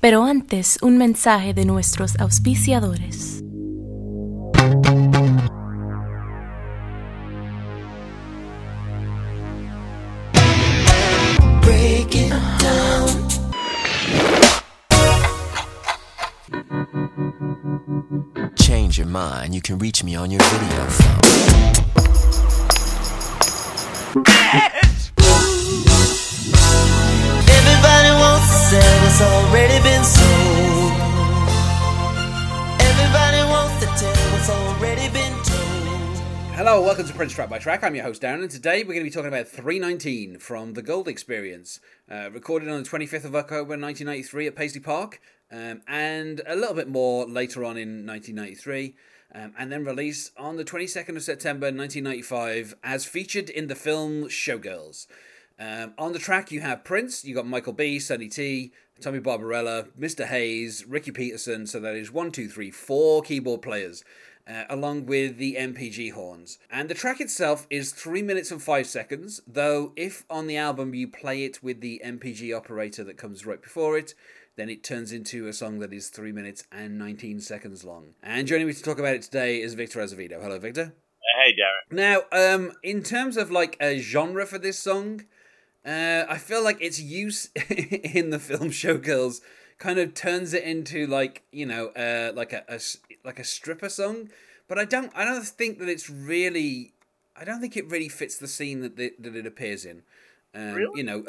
Pero 0.00 0.24
antes, 0.24 0.78
un 0.82 0.96
mensaje 0.96 1.52
de 1.54 1.64
nuestros 1.64 2.18
auspiciadores. 2.18 3.42
break 11.62 12.14
it 12.14 12.30
down. 12.58 13.08
Change 18.56 18.98
your 18.98 19.06
mind, 19.06 19.54
you 19.54 19.60
can 19.60 19.78
reach 19.78 20.02
me 20.02 20.14
on 20.16 20.30
your 20.30 20.40
video 20.42 20.86
phone. 24.24 24.70
Hello, 36.62 36.82
welcome 36.82 37.06
to 37.06 37.14
Prince 37.14 37.32
Track 37.32 37.48
by 37.48 37.58
Track. 37.58 37.82
I'm 37.82 37.94
your 37.94 38.04
host 38.04 38.20
Darren, 38.20 38.42
and 38.42 38.50
today 38.50 38.82
we're 38.82 38.92
going 38.92 38.98
to 38.98 39.04
be 39.04 39.10
talking 39.10 39.28
about 39.28 39.48
319 39.48 40.38
from 40.40 40.74
the 40.74 40.82
Gold 40.82 41.08
Experience, 41.08 41.80
uh, 42.10 42.28
recorded 42.30 42.68
on 42.68 42.82
the 42.82 42.86
25th 42.86 43.24
of 43.24 43.34
October 43.34 43.78
1993 43.78 44.46
at 44.46 44.56
Paisley 44.56 44.80
Park, 44.82 45.22
um, 45.50 45.80
and 45.88 46.42
a 46.46 46.54
little 46.54 46.74
bit 46.74 46.86
more 46.86 47.24
later 47.26 47.64
on 47.64 47.78
in 47.78 48.04
1993, 48.06 48.94
um, 49.34 49.54
and 49.58 49.72
then 49.72 49.86
released 49.86 50.32
on 50.36 50.56
the 50.58 50.64
22nd 50.64 51.16
of 51.16 51.22
September 51.22 51.68
1995 51.68 52.74
as 52.84 53.06
featured 53.06 53.48
in 53.48 53.68
the 53.68 53.74
film 53.74 54.24
Showgirls. 54.24 55.06
Um, 55.58 55.94
on 55.96 56.12
the 56.12 56.18
track, 56.18 56.52
you 56.52 56.60
have 56.60 56.84
Prince, 56.84 57.24
you 57.24 57.34
got 57.34 57.46
Michael 57.46 57.72
B, 57.72 57.98
Sonny 57.98 58.28
T, 58.28 58.70
Tommy 59.00 59.18
Barbarella, 59.18 59.86
Mr. 59.98 60.26
Hayes, 60.26 60.84
Ricky 60.86 61.10
Peterson. 61.10 61.66
So 61.66 61.80
that 61.80 61.94
is 61.94 62.12
one, 62.12 62.30
two, 62.30 62.48
three, 62.48 62.70
four 62.70 63.22
keyboard 63.22 63.62
players, 63.62 64.04
uh, 64.50 64.64
along 64.68 65.06
with 65.06 65.36
the 65.38 65.56
NPG 65.58 66.12
horns. 66.12 66.58
And 66.70 66.88
the 66.88 66.94
track 66.94 67.20
itself 67.20 67.66
is 67.70 67.92
three 67.92 68.22
minutes 68.22 68.50
and 68.50 68.60
five 68.60 68.86
seconds. 68.86 69.40
Though, 69.46 69.92
if 69.96 70.24
on 70.28 70.46
the 70.46 70.56
album 70.56 70.94
you 70.94 71.06
play 71.06 71.44
it 71.44 71.62
with 71.62 71.80
the 71.80 72.02
NPG 72.04 72.56
operator 72.56 73.04
that 73.04 73.16
comes 73.16 73.46
right 73.46 73.62
before 73.62 73.96
it, 73.96 74.14
then 74.56 74.68
it 74.68 74.82
turns 74.82 75.12
into 75.12 75.46
a 75.46 75.52
song 75.52 75.78
that 75.78 75.92
is 75.92 76.08
three 76.08 76.32
minutes 76.32 76.64
and 76.72 76.98
19 76.98 77.40
seconds 77.40 77.84
long. 77.84 78.14
And 78.22 78.48
joining 78.48 78.66
me 78.66 78.72
to 78.72 78.82
talk 78.82 78.98
about 78.98 79.14
it 79.14 79.22
today 79.22 79.60
is 79.60 79.74
Victor 79.74 80.00
Azevedo. 80.00 80.40
Hello, 80.40 80.58
Victor. 80.58 80.94
Hey, 81.44 81.54
Darren. 81.54 81.96
Now, 81.96 82.22
um, 82.32 82.72
in 82.82 83.02
terms 83.02 83.36
of 83.36 83.50
like 83.50 83.76
a 83.80 83.98
genre 83.98 84.46
for 84.46 84.58
this 84.58 84.78
song, 84.78 85.26
uh, 85.86 86.24
I 86.28 86.38
feel 86.38 86.62
like 86.62 86.82
its 86.82 87.00
use 87.00 87.50
in 87.70 88.30
the 88.30 88.40
film 88.40 88.70
Showgirls 88.70 89.40
kind 89.80 89.98
of 89.98 90.14
turns 90.14 90.54
it 90.54 90.62
into 90.62 91.08
like 91.08 91.42
you 91.50 91.66
know, 91.66 91.88
uh, 91.88 92.30
like 92.36 92.52
a, 92.52 92.62
a 92.68 92.78
like 93.24 93.40
a 93.40 93.44
stripper 93.44 93.88
song. 93.88 94.30
But 94.68 94.78
I 94.78 94.84
don't, 94.84 95.10
I 95.16 95.24
don't 95.24 95.44
think 95.44 95.80
that 95.80 95.88
it's 95.88 96.08
really, 96.08 96.92
I 97.34 97.44
don't 97.44 97.60
think 97.60 97.76
it 97.76 97.90
really 97.90 98.08
fits 98.08 98.38
the 98.38 98.46
scene 98.46 98.82
that 98.82 98.96
the, 98.96 99.12
that 99.18 99.34
it 99.34 99.44
appears 99.44 99.84
in. 99.84 100.02
Um, 100.54 100.74
Really? 100.74 100.98
You 100.98 101.02
know, 101.02 101.24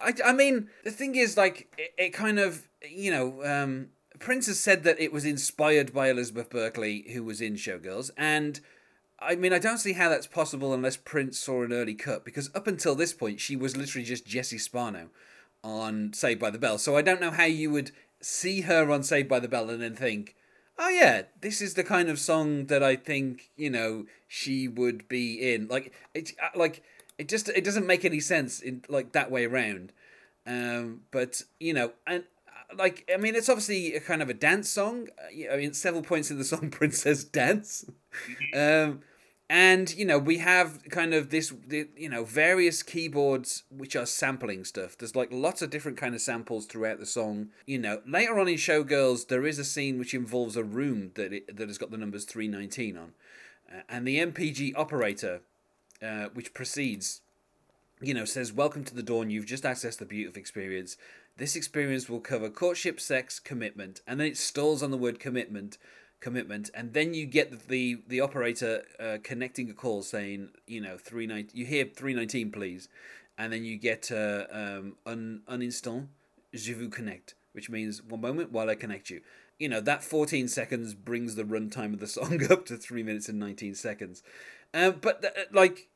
I, 0.00 0.14
I 0.24 0.32
mean, 0.32 0.68
the 0.84 0.92
thing 0.92 1.16
is, 1.16 1.36
like, 1.36 1.66
it, 1.76 1.94
it 1.98 2.10
kind 2.10 2.38
of, 2.38 2.68
you 2.88 3.10
know, 3.10 3.42
um, 3.44 3.88
Prince 4.20 4.46
has 4.46 4.60
said 4.60 4.84
that 4.84 5.00
it 5.00 5.12
was 5.12 5.24
inspired 5.24 5.92
by 5.92 6.10
Elizabeth 6.10 6.48
Berkley, 6.48 7.06
who 7.12 7.24
was 7.24 7.40
in 7.40 7.54
Showgirls, 7.54 8.12
and 8.16 8.60
I 9.18 9.34
mean, 9.34 9.52
I 9.52 9.58
don't 9.58 9.78
see 9.78 9.94
how 9.94 10.08
that's 10.08 10.28
possible 10.28 10.72
unless 10.72 10.96
Prince 10.96 11.40
saw 11.40 11.64
an 11.64 11.72
early 11.72 11.94
cut, 11.94 12.24
because 12.24 12.50
up 12.54 12.68
until 12.68 12.94
this 12.94 13.12
point, 13.12 13.40
she 13.40 13.56
was 13.56 13.76
literally 13.76 14.04
just 14.04 14.26
Jessie 14.26 14.58
Spano 14.58 15.08
on 15.66 16.12
Saved 16.12 16.40
by 16.40 16.50
the 16.50 16.58
Bell. 16.58 16.78
So 16.78 16.96
I 16.96 17.02
don't 17.02 17.20
know 17.20 17.32
how 17.32 17.44
you 17.44 17.70
would 17.70 17.90
see 18.20 18.62
her 18.62 18.90
on 18.90 19.02
Saved 19.02 19.28
by 19.28 19.40
the 19.40 19.48
Bell 19.48 19.68
and 19.68 19.82
then 19.82 19.96
think, 19.96 20.36
oh 20.78 20.88
yeah, 20.88 21.22
this 21.40 21.60
is 21.60 21.74
the 21.74 21.84
kind 21.84 22.08
of 22.08 22.18
song 22.18 22.66
that 22.66 22.82
I 22.82 22.96
think 22.96 23.50
you 23.56 23.70
know 23.70 24.06
she 24.28 24.68
would 24.68 25.08
be 25.08 25.52
in. 25.52 25.66
Like 25.68 25.92
it, 26.14 26.32
uh, 26.42 26.56
like 26.58 26.82
it 27.18 27.28
just 27.28 27.48
it 27.48 27.64
doesn't 27.64 27.86
make 27.86 28.04
any 28.04 28.20
sense 28.20 28.60
in 28.60 28.84
like 28.88 29.12
that 29.12 29.30
way 29.30 29.44
around. 29.44 29.92
Um, 30.46 31.02
but 31.10 31.42
you 31.58 31.74
know, 31.74 31.92
and 32.06 32.24
uh, 32.46 32.76
like 32.76 33.10
I 33.12 33.16
mean, 33.16 33.34
it's 33.34 33.48
obviously 33.48 33.94
a 33.94 34.00
kind 34.00 34.22
of 34.22 34.30
a 34.30 34.34
dance 34.34 34.68
song. 34.68 35.08
Uh, 35.18 35.52
I 35.52 35.56
mean, 35.56 35.74
several 35.74 36.02
points 36.02 36.30
in 36.30 36.38
the 36.38 36.44
song, 36.44 36.70
Princess 36.70 37.24
dance. 37.24 37.84
um, 38.54 39.00
and 39.48 39.94
you 39.96 40.04
know 40.04 40.18
we 40.18 40.38
have 40.38 40.82
kind 40.90 41.14
of 41.14 41.30
this 41.30 41.52
you 41.68 42.08
know 42.08 42.24
various 42.24 42.82
keyboards 42.82 43.62
which 43.70 43.94
are 43.94 44.06
sampling 44.06 44.64
stuff 44.64 44.98
there's 44.98 45.14
like 45.14 45.28
lots 45.30 45.62
of 45.62 45.70
different 45.70 45.96
kind 45.96 46.14
of 46.14 46.20
samples 46.20 46.66
throughout 46.66 46.98
the 46.98 47.06
song 47.06 47.48
you 47.64 47.78
know 47.78 48.00
later 48.06 48.38
on 48.38 48.48
in 48.48 48.56
showgirls 48.56 49.28
there 49.28 49.46
is 49.46 49.58
a 49.58 49.64
scene 49.64 49.98
which 49.98 50.14
involves 50.14 50.56
a 50.56 50.64
room 50.64 51.12
that 51.14 51.32
it, 51.32 51.56
that 51.56 51.68
has 51.68 51.78
got 51.78 51.90
the 51.90 51.96
numbers 51.96 52.24
319 52.24 52.96
on 52.96 53.12
uh, 53.72 53.82
and 53.88 54.06
the 54.06 54.18
npg 54.18 54.72
operator 54.76 55.40
uh, 56.02 56.26
which 56.34 56.52
precedes 56.52 57.20
you 58.00 58.14
know, 58.14 58.24
says, 58.24 58.52
Welcome 58.52 58.84
to 58.84 58.94
the 58.94 59.02
dawn. 59.02 59.30
You've 59.30 59.46
just 59.46 59.64
accessed 59.64 59.98
the 59.98 60.04
beautiful 60.04 60.38
experience. 60.38 60.96
This 61.36 61.56
experience 61.56 62.08
will 62.08 62.20
cover 62.20 62.48
courtship, 62.48 63.00
sex, 63.00 63.38
commitment. 63.38 64.00
And 64.06 64.20
then 64.20 64.26
it 64.26 64.36
stalls 64.36 64.82
on 64.82 64.90
the 64.90 64.96
word 64.96 65.20
commitment, 65.20 65.78
commitment. 66.20 66.70
And 66.74 66.92
then 66.92 67.14
you 67.14 67.26
get 67.26 67.68
the, 67.68 67.98
the, 68.06 68.20
operator 68.20 68.82
uh, 68.98 69.18
connecting 69.22 69.70
a 69.70 69.74
call 69.74 70.02
saying, 70.02 70.50
you 70.66 70.80
know, 70.80 70.96
319, 70.96 71.50
you 71.58 71.66
hear 71.66 71.84
319, 71.84 72.50
please. 72.50 72.88
And 73.38 73.52
then 73.52 73.64
you 73.64 73.76
get 73.76 74.10
uh, 74.10 74.44
um, 74.50 74.96
un, 75.04 75.42
je 76.52 76.72
vous 76.72 76.88
connect, 76.88 77.34
which 77.52 77.68
means 77.68 78.02
one 78.02 78.20
moment 78.20 78.50
while 78.50 78.70
I 78.70 78.74
connect 78.74 79.10
you. 79.10 79.20
You 79.58 79.68
know, 79.68 79.80
that 79.80 80.04
14 80.04 80.48
seconds 80.48 80.94
brings 80.94 81.34
the 81.34 81.44
runtime 81.44 81.92
of 81.92 82.00
the 82.00 82.06
song 82.06 82.40
up 82.50 82.66
to 82.66 82.76
3 82.76 83.02
minutes 83.02 83.28
and 83.28 83.38
19 83.38 83.74
seconds. 83.74 84.22
Um, 84.74 84.96
but, 85.00 85.24
uh, 85.24 85.30
like, 85.52 85.88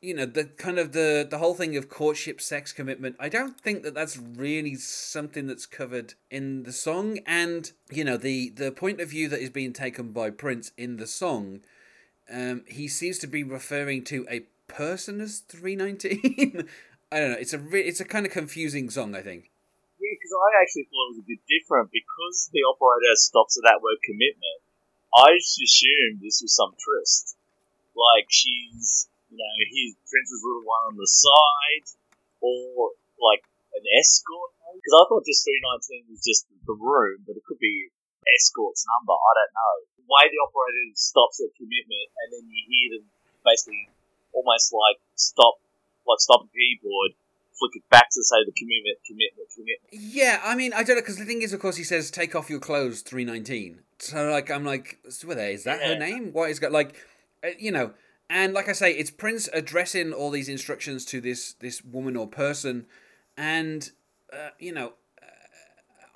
you 0.00 0.14
know 0.14 0.24
the 0.24 0.44
kind 0.44 0.78
of 0.78 0.92
the 0.92 1.26
the 1.28 1.38
whole 1.38 1.54
thing 1.54 1.76
of 1.76 1.88
courtship 1.88 2.40
sex 2.40 2.72
commitment 2.72 3.16
i 3.20 3.28
don't 3.28 3.60
think 3.60 3.82
that 3.82 3.94
that's 3.94 4.16
really 4.16 4.74
something 4.74 5.46
that's 5.46 5.66
covered 5.66 6.14
in 6.30 6.62
the 6.62 6.72
song. 6.72 7.18
And 7.26 7.70
you 7.90 8.04
know 8.04 8.16
the 8.16 8.50
the 8.50 8.72
point 8.72 9.00
of 9.00 9.10
view 9.10 9.28
that 9.28 9.40
is 9.40 9.50
being 9.50 9.72
taken 9.72 10.12
by 10.12 10.30
prince 10.30 10.72
in 10.76 10.96
the 10.96 11.06
song 11.06 11.60
um 12.32 12.64
he 12.66 12.88
seems 12.88 13.18
to 13.18 13.26
be 13.26 13.42
referring 13.42 14.04
to 14.04 14.26
a 14.30 14.40
person 14.68 15.20
as 15.20 15.40
319 15.40 16.68
i 17.12 17.18
don't 17.18 17.32
know. 17.32 17.38
It's 17.38 17.52
a 17.52 17.58
re- 17.58 17.82
it's 17.82 18.00
a 18.00 18.04
kind 18.04 18.24
of 18.24 18.32
confusing 18.32 18.88
song 18.88 19.14
i 19.14 19.20
think. 19.20 19.50
Yeah, 20.00 20.16
because 20.16 20.32
I 20.32 20.48
actually 20.64 20.88
thought 20.88 21.12
it 21.12 21.12
was 21.12 21.24
a 21.26 21.28
bit 21.28 21.44
different. 21.44 21.92
Because 21.92 22.48
the 22.56 22.64
operator 22.64 23.12
stops 23.20 23.60
at 23.60 23.68
that 23.68 23.84
word 23.84 24.00
commitment. 24.00 24.64
I 25.12 25.36
just 25.36 25.60
assumed 25.60 26.24
this 26.24 26.40
was 26.40 26.56
some 26.56 26.72
tryst, 26.72 27.36
like 27.92 28.24
she's 28.32 29.09
you 29.30 29.38
know 29.38 29.52
his 29.70 29.94
Prince's 30.10 30.42
little 30.42 30.66
one 30.66 30.82
on 30.92 30.96
the 30.98 31.06
side, 31.08 31.86
or 32.42 32.92
like 33.22 33.46
an 33.78 33.84
escort. 34.02 34.50
Because 34.70 34.94
I 34.98 35.02
thought 35.10 35.26
just 35.26 35.42
three 35.46 35.62
nineteen 35.62 36.02
was 36.10 36.22
just 36.22 36.46
the 36.66 36.74
room, 36.78 37.22
but 37.26 37.34
it 37.38 37.42
could 37.46 37.58
be 37.58 37.90
escort's 38.36 38.86
number. 38.86 39.14
I 39.14 39.32
don't 39.38 39.54
know. 39.54 39.74
The 40.02 40.06
way 40.06 40.24
the 40.30 40.40
operator 40.46 40.94
stops 40.94 41.42
at 41.42 41.50
commitment, 41.58 42.06
and 42.22 42.28
then 42.34 42.44
you 42.46 42.60
hear 42.66 42.86
them 42.98 43.06
basically 43.46 43.90
almost 44.32 44.70
like 44.70 44.98
stop, 45.18 45.58
like 46.06 46.20
stop 46.22 46.46
a 46.46 46.48
keyboard, 46.54 47.18
flick 47.58 47.74
it 47.82 47.86
back 47.90 48.06
to 48.14 48.22
say 48.22 48.36
the 48.46 48.54
commitment, 48.54 48.98
commitment, 49.06 49.48
commitment. 49.50 49.90
yeah 49.90 50.38
i 50.44 50.54
mean 50.54 50.72
i 50.72 50.82
don't 50.84 50.96
know 50.96 51.02
because 51.02 51.18
the 51.18 51.24
thing 51.24 51.42
is 51.42 51.52
of 51.52 51.58
course 51.60 51.76
he 51.76 51.82
says 51.84 52.10
take 52.10 52.34
off 52.36 52.48
your 52.48 52.60
clothes 52.60 53.02
319 53.02 53.80
so 53.98 54.30
like 54.30 54.50
i'm 54.50 54.64
like 54.64 54.98
so 55.08 55.26
were 55.26 55.34
they- 55.34 55.54
is 55.54 55.64
that 55.64 55.80
her 55.82 55.92
Yeah. 55.94 55.98
name 55.98 56.32
what 56.32 56.48
is 56.50 56.58
got 56.60 56.70
like 56.72 56.94
uh, 57.44 57.48
you 57.58 57.72
know 57.72 57.92
and 58.30 58.54
like 58.54 58.68
i 58.68 58.72
say 58.72 58.92
it's 58.92 59.10
prince 59.10 59.48
addressing 59.52 60.12
all 60.12 60.30
these 60.30 60.48
instructions 60.48 61.04
to 61.04 61.20
this 61.20 61.52
this 61.54 61.84
woman 61.84 62.16
or 62.16 62.26
person 62.26 62.86
and 63.36 63.90
uh, 64.32 64.50
you 64.58 64.72
know 64.72 64.94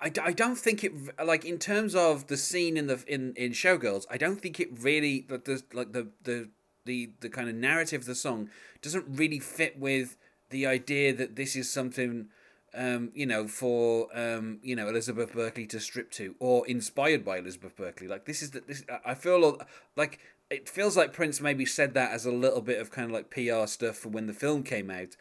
I, 0.00 0.12
I 0.22 0.32
don't 0.32 0.58
think 0.58 0.84
it 0.84 0.92
like 1.24 1.44
in 1.44 1.58
terms 1.58 1.94
of 1.94 2.26
the 2.26 2.36
scene 2.36 2.76
in 2.76 2.86
the 2.86 3.02
in 3.06 3.34
in 3.36 3.52
showgirls 3.52 4.06
i 4.10 4.16
don't 4.16 4.40
think 4.40 4.60
it 4.60 4.68
really 4.80 5.26
that 5.28 5.44
the 5.44 5.62
like 5.72 5.92
the 5.92 6.08
the 6.22 6.48
the 6.86 7.10
the 7.20 7.28
kind 7.28 7.48
of 7.48 7.54
narrative 7.54 8.02
of 8.02 8.06
the 8.06 8.14
song 8.14 8.48
doesn't 8.80 9.06
really 9.08 9.40
fit 9.40 9.78
with 9.78 10.16
the 10.50 10.66
idea 10.66 11.12
that 11.12 11.36
this 11.36 11.56
is 11.56 11.70
something 11.70 12.28
um, 12.76 13.12
you 13.14 13.26
know, 13.26 13.46
for 13.46 14.08
um, 14.14 14.58
you 14.62 14.74
know 14.74 14.88
Elizabeth 14.88 15.32
Berkley 15.32 15.66
to 15.66 15.80
strip 15.80 16.10
to, 16.12 16.34
or 16.40 16.66
inspired 16.66 17.24
by 17.24 17.38
Elizabeth 17.38 17.76
Berkley. 17.76 18.08
Like 18.08 18.24
this 18.24 18.42
is 18.42 18.50
that 18.50 18.66
this. 18.66 18.82
I 19.04 19.14
feel 19.14 19.60
like 19.96 20.18
it 20.50 20.68
feels 20.68 20.96
like 20.96 21.12
Prince 21.12 21.40
maybe 21.40 21.66
said 21.66 21.94
that 21.94 22.12
as 22.12 22.26
a 22.26 22.32
little 22.32 22.60
bit 22.60 22.80
of 22.80 22.90
kind 22.90 23.06
of 23.06 23.12
like 23.12 23.30
PR 23.30 23.66
stuff 23.66 23.96
for 23.96 24.08
when 24.08 24.26
the 24.26 24.32
film 24.32 24.62
came 24.62 24.90
out. 24.90 25.16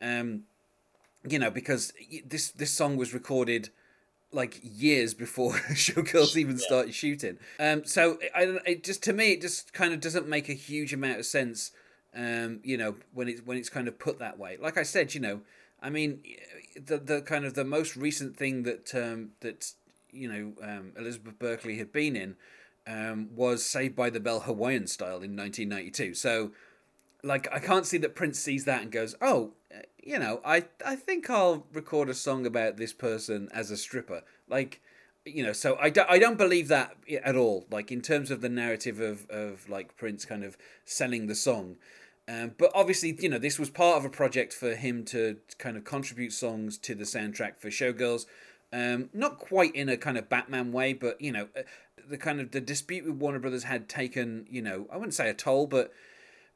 Um, 0.00 0.44
you 1.28 1.38
know, 1.38 1.50
because 1.50 1.92
this 2.24 2.50
this 2.50 2.70
song 2.70 2.96
was 2.96 3.12
recorded 3.12 3.70
like 4.30 4.60
years 4.62 5.14
before 5.14 5.52
Showgirls 5.70 6.36
even 6.36 6.58
started 6.58 6.94
shooting. 6.94 7.38
Um, 7.58 7.84
so 7.84 8.18
I 8.34 8.44
don't. 8.44 8.62
It 8.66 8.84
just 8.84 9.02
to 9.04 9.12
me, 9.12 9.32
it 9.32 9.40
just 9.40 9.72
kind 9.72 9.92
of 9.92 10.00
doesn't 10.00 10.28
make 10.28 10.48
a 10.48 10.54
huge 10.54 10.92
amount 10.92 11.18
of 11.18 11.26
sense. 11.26 11.72
Um, 12.14 12.60
you 12.62 12.76
know, 12.76 12.96
when 13.12 13.28
it's 13.28 13.40
when 13.42 13.56
it's 13.56 13.68
kind 13.68 13.88
of 13.88 13.98
put 13.98 14.18
that 14.18 14.38
way. 14.38 14.56
Like 14.60 14.78
I 14.78 14.82
said, 14.82 15.14
you 15.14 15.20
know, 15.20 15.40
I 15.82 15.90
mean, 15.90 16.22
the 16.76 16.98
the 16.98 17.20
kind 17.22 17.44
of 17.44 17.54
the 17.54 17.64
most 17.64 17.96
recent 17.96 18.36
thing 18.36 18.62
that 18.62 18.94
um, 18.94 19.30
that 19.40 19.72
you 20.10 20.28
know 20.28 20.52
um, 20.62 20.92
Elizabeth 20.96 21.38
Berkley 21.38 21.78
had 21.78 21.92
been 21.92 22.16
in 22.16 22.36
um, 22.88 23.28
was 23.36 23.64
Saved 23.64 23.94
by 23.94 24.10
the 24.10 24.18
Bell 24.18 24.40
Hawaiian 24.40 24.86
Style 24.86 25.22
in 25.22 25.36
1992. 25.36 26.14
So, 26.14 26.52
like, 27.22 27.46
I 27.52 27.58
can't 27.58 27.86
see 27.86 27.98
that 27.98 28.14
Prince 28.14 28.38
sees 28.38 28.64
that 28.64 28.82
and 28.82 28.90
goes, 28.90 29.14
"Oh, 29.20 29.52
uh, 29.72 29.80
you 30.02 30.18
know, 30.18 30.40
I 30.44 30.64
I 30.84 30.96
think 30.96 31.28
I'll 31.28 31.66
record 31.72 32.08
a 32.08 32.14
song 32.14 32.46
about 32.46 32.78
this 32.78 32.94
person 32.94 33.48
as 33.52 33.70
a 33.70 33.76
stripper." 33.76 34.22
Like, 34.48 34.80
you 35.26 35.42
know, 35.42 35.52
so 35.52 35.76
I, 35.78 35.90
do, 35.90 36.02
I 36.08 36.18
don't 36.18 36.38
believe 36.38 36.68
that 36.68 36.96
at 37.22 37.36
all. 37.36 37.66
Like 37.70 37.92
in 37.92 38.00
terms 38.00 38.30
of 38.30 38.40
the 38.40 38.48
narrative 38.48 39.00
of 39.00 39.28
of 39.28 39.68
like 39.68 39.96
Prince 39.96 40.24
kind 40.24 40.42
of 40.42 40.56
selling 40.84 41.26
the 41.26 41.34
song. 41.34 41.76
Um, 42.26 42.52
but 42.58 42.70
obviously, 42.74 43.16
you 43.20 43.28
know, 43.30 43.38
this 43.38 43.58
was 43.58 43.70
part 43.70 43.96
of 43.96 44.04
a 44.04 44.10
project 44.10 44.52
for 44.52 44.74
him 44.74 45.04
to 45.06 45.38
kind 45.56 45.78
of 45.78 45.84
contribute 45.84 46.32
songs 46.32 46.76
to 46.78 46.94
the 46.94 47.04
soundtrack 47.04 47.58
for 47.58 47.68
Showgirls. 47.68 48.26
Um, 48.70 49.08
not 49.14 49.38
quite 49.38 49.74
in 49.74 49.88
a 49.88 49.96
kind 49.96 50.18
of 50.18 50.28
Batman 50.28 50.72
way, 50.72 50.92
but 50.92 51.18
you 51.22 51.32
know, 51.32 51.48
the 52.08 52.18
kind 52.18 52.40
of 52.40 52.50
the 52.50 52.60
dispute 52.60 53.04
with 53.04 53.14
Warner 53.14 53.38
Brothers 53.38 53.64
had 53.64 53.88
taken, 53.88 54.46
you 54.50 54.62
know, 54.62 54.86
I 54.92 54.96
wouldn't 54.96 55.14
say 55.14 55.28
a 55.28 55.34
toll, 55.34 55.66
but 55.66 55.92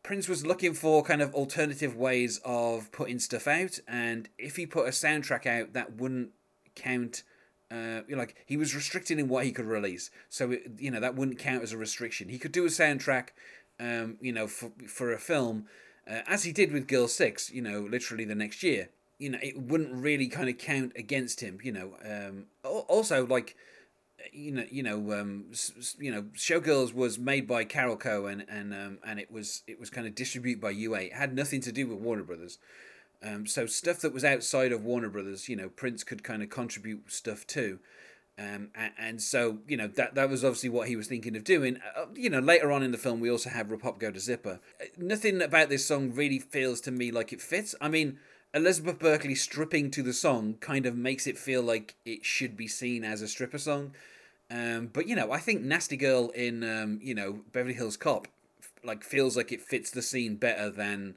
Prince 0.03 0.29
was 0.29 0.45
looking 0.45 0.75
for 0.75 1.03
kind 1.03 1.23
of 1.23 1.35
alternative 1.35 1.97
ways 1.97 2.41
of 2.45 2.91
putting 2.93 3.19
stuff 3.19 3.47
out, 3.47 3.79
and 3.87 4.29
if 4.39 4.57
he 4.57 4.67
put 4.67 4.87
a 4.87 4.91
soundtrack 4.91 5.47
out, 5.47 5.73
that 5.73 5.97
wouldn't 5.97 6.31
count. 6.75 7.23
Uh, 7.71 8.03
like 8.11 8.37
he 8.45 8.59
was 8.59 8.75
restricted 8.75 9.19
in 9.19 9.29
what 9.29 9.47
he 9.47 9.53
could 9.53 9.65
release, 9.65 10.11
so 10.29 10.51
it, 10.51 10.73
you 10.79 10.91
know 10.91 11.01
that 11.01 11.15
wouldn't 11.15 11.39
count 11.39 11.63
as 11.63 11.73
a 11.73 11.77
restriction. 11.79 12.29
He 12.29 12.39
could 12.39 12.53
do 12.53 12.67
a 12.67 12.69
soundtrack 12.69 13.29
um, 13.83 14.17
you 14.21 14.33
know, 14.33 14.47
for, 14.47 14.71
for 14.87 15.13
a 15.13 15.19
film, 15.19 15.67
uh, 16.09 16.21
as 16.27 16.45
he 16.45 16.53
did 16.53 16.73
with 16.73 16.87
Girl 16.87 17.09
Six, 17.09 17.51
you 17.51 17.63
know, 17.63 17.81
literally 17.81 18.25
the 18.25 18.35
next 18.35 18.63
year. 18.63 18.91
You 19.19 19.31
know, 19.31 19.39
it 19.43 19.61
wouldn't 19.61 19.93
really 19.93 20.29
kind 20.29 20.49
of 20.49 20.59
count 20.59 20.93
against 20.97 21.41
him. 21.41 21.59
You 21.63 21.73
know, 21.73 21.95
um, 22.05 22.47
also 22.65 23.27
like, 23.27 23.57
you 24.33 24.53
know, 24.53 24.65
you 24.71 24.83
know, 24.83 25.13
um, 25.13 25.47
you 25.99 26.11
know, 26.13 26.23
Showgirls 26.35 26.95
was 26.95 27.19
made 27.19 27.47
by 27.47 27.65
Carolco 27.65 28.31
and 28.31 28.45
and 28.49 28.73
um, 28.73 28.99
and 29.07 29.19
it 29.19 29.31
was 29.31 29.63
it 29.67 29.81
was 29.81 29.91
kind 29.91 30.07
of 30.07 30.15
distributed 30.15 30.61
by 30.61 30.71
UA. 30.71 31.01
It 31.01 31.13
had 31.15 31.35
nothing 31.35 31.61
to 31.63 31.73
do 31.73 31.87
with 31.87 31.99
Warner 31.99 32.23
Brothers. 32.23 32.59
Um, 33.25 33.47
so 33.47 33.67
stuff 33.67 34.01
that 34.01 34.13
was 34.13 34.25
outside 34.25 34.73
of 34.73 34.85
Warner 34.85 35.09
Brothers, 35.09 35.49
you 35.49 35.55
know, 35.55 35.69
Prince 35.69 36.03
could 36.03 36.25
kind 36.25 36.43
of 36.43 36.51
contribute 36.51 37.11
stuff 37.13 37.47
to. 37.49 37.79
Um, 38.39 38.71
and, 38.75 38.93
and, 38.99 39.23
so 39.23 39.59
you 39.69 39.77
know 39.77 39.87
that 39.89 40.15
that 40.15 40.31
was 40.31 40.43
obviously 40.43 40.71
what 40.71 40.89
he 40.89 40.97
was 40.97 41.07
thinking 41.07 41.37
of 41.37 41.45
doing. 41.45 41.79
Uh, 41.97 42.07
you 42.15 42.31
know, 42.31 42.41
later 42.41 42.73
on 42.73 42.83
in 42.83 42.91
the 42.91 42.99
film, 42.99 43.21
we 43.21 43.31
also 43.31 43.51
have 43.51 43.69
"Repop 43.69 43.99
Go 43.99 44.11
to 44.11 44.19
Zipper." 44.19 44.59
Uh, 44.81 44.87
nothing 44.97 45.43
about 45.43 45.69
this 45.69 45.87
song 45.87 46.13
really 46.15 46.39
feels 46.39 46.81
to 46.83 46.91
me 46.91 47.11
like 47.11 47.33
it 47.33 47.43
fits. 47.43 47.75
I 47.81 47.89
mean, 47.89 48.19
Elizabeth 48.55 48.99
Berkley 48.99 49.35
stripping 49.35 49.91
to 49.93 50.03
the 50.03 50.13
song 50.13 50.61
kind 50.61 50.85
of 50.85 50.95
makes 50.95 51.27
it 51.27 51.39
feel 51.39 51.63
like 51.63 51.97
it 52.05 52.25
should 52.25 52.55
be 52.55 52.69
seen 52.69 53.03
as 53.03 53.23
a 53.23 53.29
stripper 53.29 53.57
song. 53.57 53.97
Um, 54.51 54.91
but 54.93 55.09
you 55.09 55.17
know, 55.17 55.33
I 55.33 55.41
think 55.41 55.63
"Nasty 55.63 55.97
Girl" 55.97 56.29
in 56.37 56.61
um, 56.61 57.01
you 57.01 57.15
know 57.15 57.41
Beverly 57.53 57.73
Hills 57.73 57.97
Cop 57.97 58.29
like 58.85 59.05
feels 59.05 59.37
like 59.37 59.53
it 59.53 59.63
fits 59.63 59.91
the 59.91 60.03
scene 60.03 60.37
better 60.37 60.69
than 60.69 61.17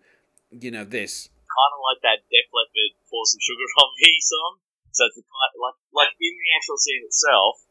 you 0.50 0.72
know 0.72 0.88
this. 0.88 1.28
Kind 1.28 1.74
of 1.76 1.82
like 1.84 2.02
that 2.08 2.24
Def 2.32 2.48
Leppard 2.56 2.96
"Pour 3.12 3.28
Some 3.28 3.44
Sugar 3.44 3.68
on 3.84 3.92
Me" 4.00 4.16
song. 4.24 4.52
So 4.96 5.04
it's 5.12 5.20
kind 5.20 5.52
of 5.52 5.60
like 5.60 5.80
like 5.92 6.14
in 6.16 6.32
the 6.32 6.50
actual 6.56 6.80
scene 6.80 7.04
itself, 7.04 7.68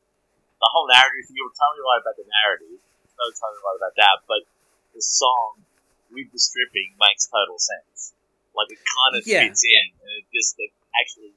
the 0.60 0.68
whole 0.68 0.92
narrative. 0.92 1.32
You 1.32 1.48
were 1.48 1.56
totally 1.56 1.84
right 1.88 2.04
about 2.04 2.16
the 2.20 2.28
narrative. 2.28 2.84
No, 3.16 3.24
totally 3.32 3.64
right 3.64 3.80
about 3.80 3.96
that. 3.96 4.16
But 4.28 4.44
the 4.92 5.00
song 5.00 5.64
with 6.12 6.28
the 6.28 6.38
stripping 6.38 7.00
makes 7.00 7.32
total 7.32 7.56
sense. 7.56 8.13
Like 8.54 8.70
it 8.70 8.78
kind 8.78 9.12
of 9.18 9.22
yeah. 9.26 9.42
fits 9.44 9.62
in, 9.66 9.86
and 10.00 10.10
it 10.22 10.26
just 10.32 10.54
it 10.58 10.70
actually 11.02 11.34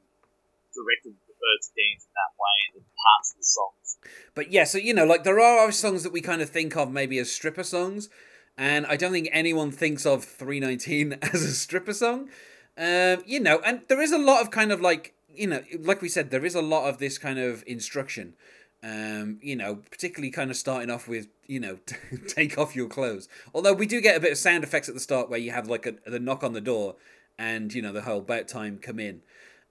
directed 0.74 1.18
the 1.28 1.34
birds 1.34 1.74
dance 1.74 2.06
in 2.06 2.14
that 2.14 2.34
way, 2.38 2.58
and 2.78 2.86
parts 2.86 3.32
of 3.34 3.38
the 3.38 3.44
songs. 3.44 3.98
But 4.36 4.52
yeah, 4.52 4.64
so 4.64 4.78
you 4.78 4.94
know, 4.94 5.06
like 5.06 5.24
there 5.24 5.40
are 5.40 5.72
songs 5.72 6.04
that 6.04 6.14
we 6.14 6.22
kind 6.22 6.42
of 6.42 6.50
think 6.50 6.76
of 6.78 6.92
maybe 6.92 7.18
as 7.20 7.32
stripper 7.32 7.64
songs, 7.64 8.10
and 8.58 8.86
I 8.86 8.96
don't 8.96 9.12
think 9.12 9.30
anyone 9.32 9.72
thinks 9.72 10.06
of 10.06 10.24
319 10.24 11.18
as 11.22 11.44
a 11.44 11.54
stripper 11.54 11.94
song. 11.94 12.30
Um, 12.78 13.24
you 13.26 13.40
know, 13.40 13.60
and 13.66 13.82
there 13.88 14.02
is 14.02 14.12
a 14.12 14.20
lot 14.20 14.42
of 14.42 14.52
kind 14.52 14.72
of 14.72 14.82
like 14.82 15.16
you 15.38 15.48
know, 15.48 15.62
like 15.80 16.02
we 16.02 16.10
said, 16.10 16.32
there 16.32 16.46
is 16.46 16.56
a 16.56 16.62
lot 16.62 16.90
of 16.90 16.98
this 16.98 17.18
kind 17.18 17.40
of 17.40 17.64
instruction. 17.68 18.34
Um, 18.84 19.40
you 19.42 19.56
know, 19.56 19.80
particularly 19.90 20.30
kind 20.30 20.52
of 20.52 20.56
starting 20.56 20.92
off 20.92 21.08
with, 21.08 21.28
you 21.48 21.60
know, 21.60 21.80
take 22.28 22.58
off 22.58 22.76
your 22.76 22.88
clothes. 22.88 23.28
Although 23.54 23.74
we 23.74 23.88
do 23.88 24.00
get 24.02 24.16
a 24.16 24.20
bit 24.20 24.32
of 24.32 24.38
sound 24.38 24.64
effects 24.64 24.88
at 24.88 24.94
the 24.94 25.02
start 25.02 25.30
where 25.30 25.40
you 25.40 25.52
have 25.52 25.68
like 25.68 25.86
a 25.86 25.96
the 26.06 26.20
knock 26.20 26.44
on 26.44 26.54
the 26.54 26.62
door, 26.62 26.96
and 27.40 27.74
you 27.74 27.82
know 27.82 27.92
the 27.92 28.02
whole 28.02 28.20
about 28.20 28.48
time 28.48 28.78
come 28.78 29.00
in. 29.00 29.22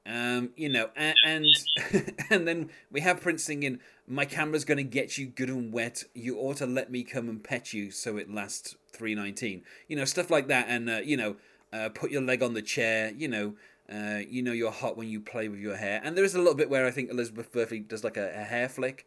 Um, 0.07 0.51
you 0.57 0.69
know, 0.69 0.91
and 0.95 1.17
and, 1.25 1.47
and 2.31 2.47
then 2.47 2.71
we 2.91 3.01
have 3.01 3.21
Prince 3.21 3.43
singing, 3.43 3.81
"My 4.07 4.25
camera's 4.25 4.65
gonna 4.65 4.85
get 4.85 5.19
you 5.19 5.27
good 5.27 5.49
and 5.49 5.73
wet. 5.73 6.05
You 6.15 6.39
ought 6.39 6.59
to 6.59 6.67
let 6.67 6.91
me 6.91 7.03
come 7.03 7.29
and 7.29 7.43
pet 7.43 7.73
you 7.73 7.91
so 7.91 8.17
it 8.17 8.33
lasts 8.33 8.77
319." 8.93 9.63
You 9.89 9.97
know, 9.97 10.05
stuff 10.05 10.31
like 10.31 10.49
that, 10.49 10.67
and 10.69 10.89
uh, 10.89 11.01
you 11.05 11.17
know, 11.17 11.37
uh, 11.73 11.89
put 11.89 12.11
your 12.11 12.23
leg 12.23 12.43
on 12.43 12.55
the 12.55 12.63
chair. 12.63 13.13
You 13.17 13.29
know, 13.29 13.55
uh, 13.93 14.21
you 14.29 14.43
know 14.43 14.53
you're 14.53 14.71
hot 14.71 14.97
when 14.97 15.09
you 15.09 15.21
play 15.21 15.49
with 15.49 15.61
your 15.61 15.77
hair. 15.77 16.01
And 16.03 16.17
there 16.17 16.25
is 16.25 16.35
a 16.35 16.39
little 16.39 16.55
bit 16.55 16.71
where 16.71 16.87
I 16.87 16.91
think 16.91 17.11
Elizabeth 17.11 17.53
Berkley 17.53 17.81
does 17.81 18.05
like 18.05 18.17
a, 18.17 18.33
a 18.35 18.45
hair 18.45 18.69
flick. 18.69 19.07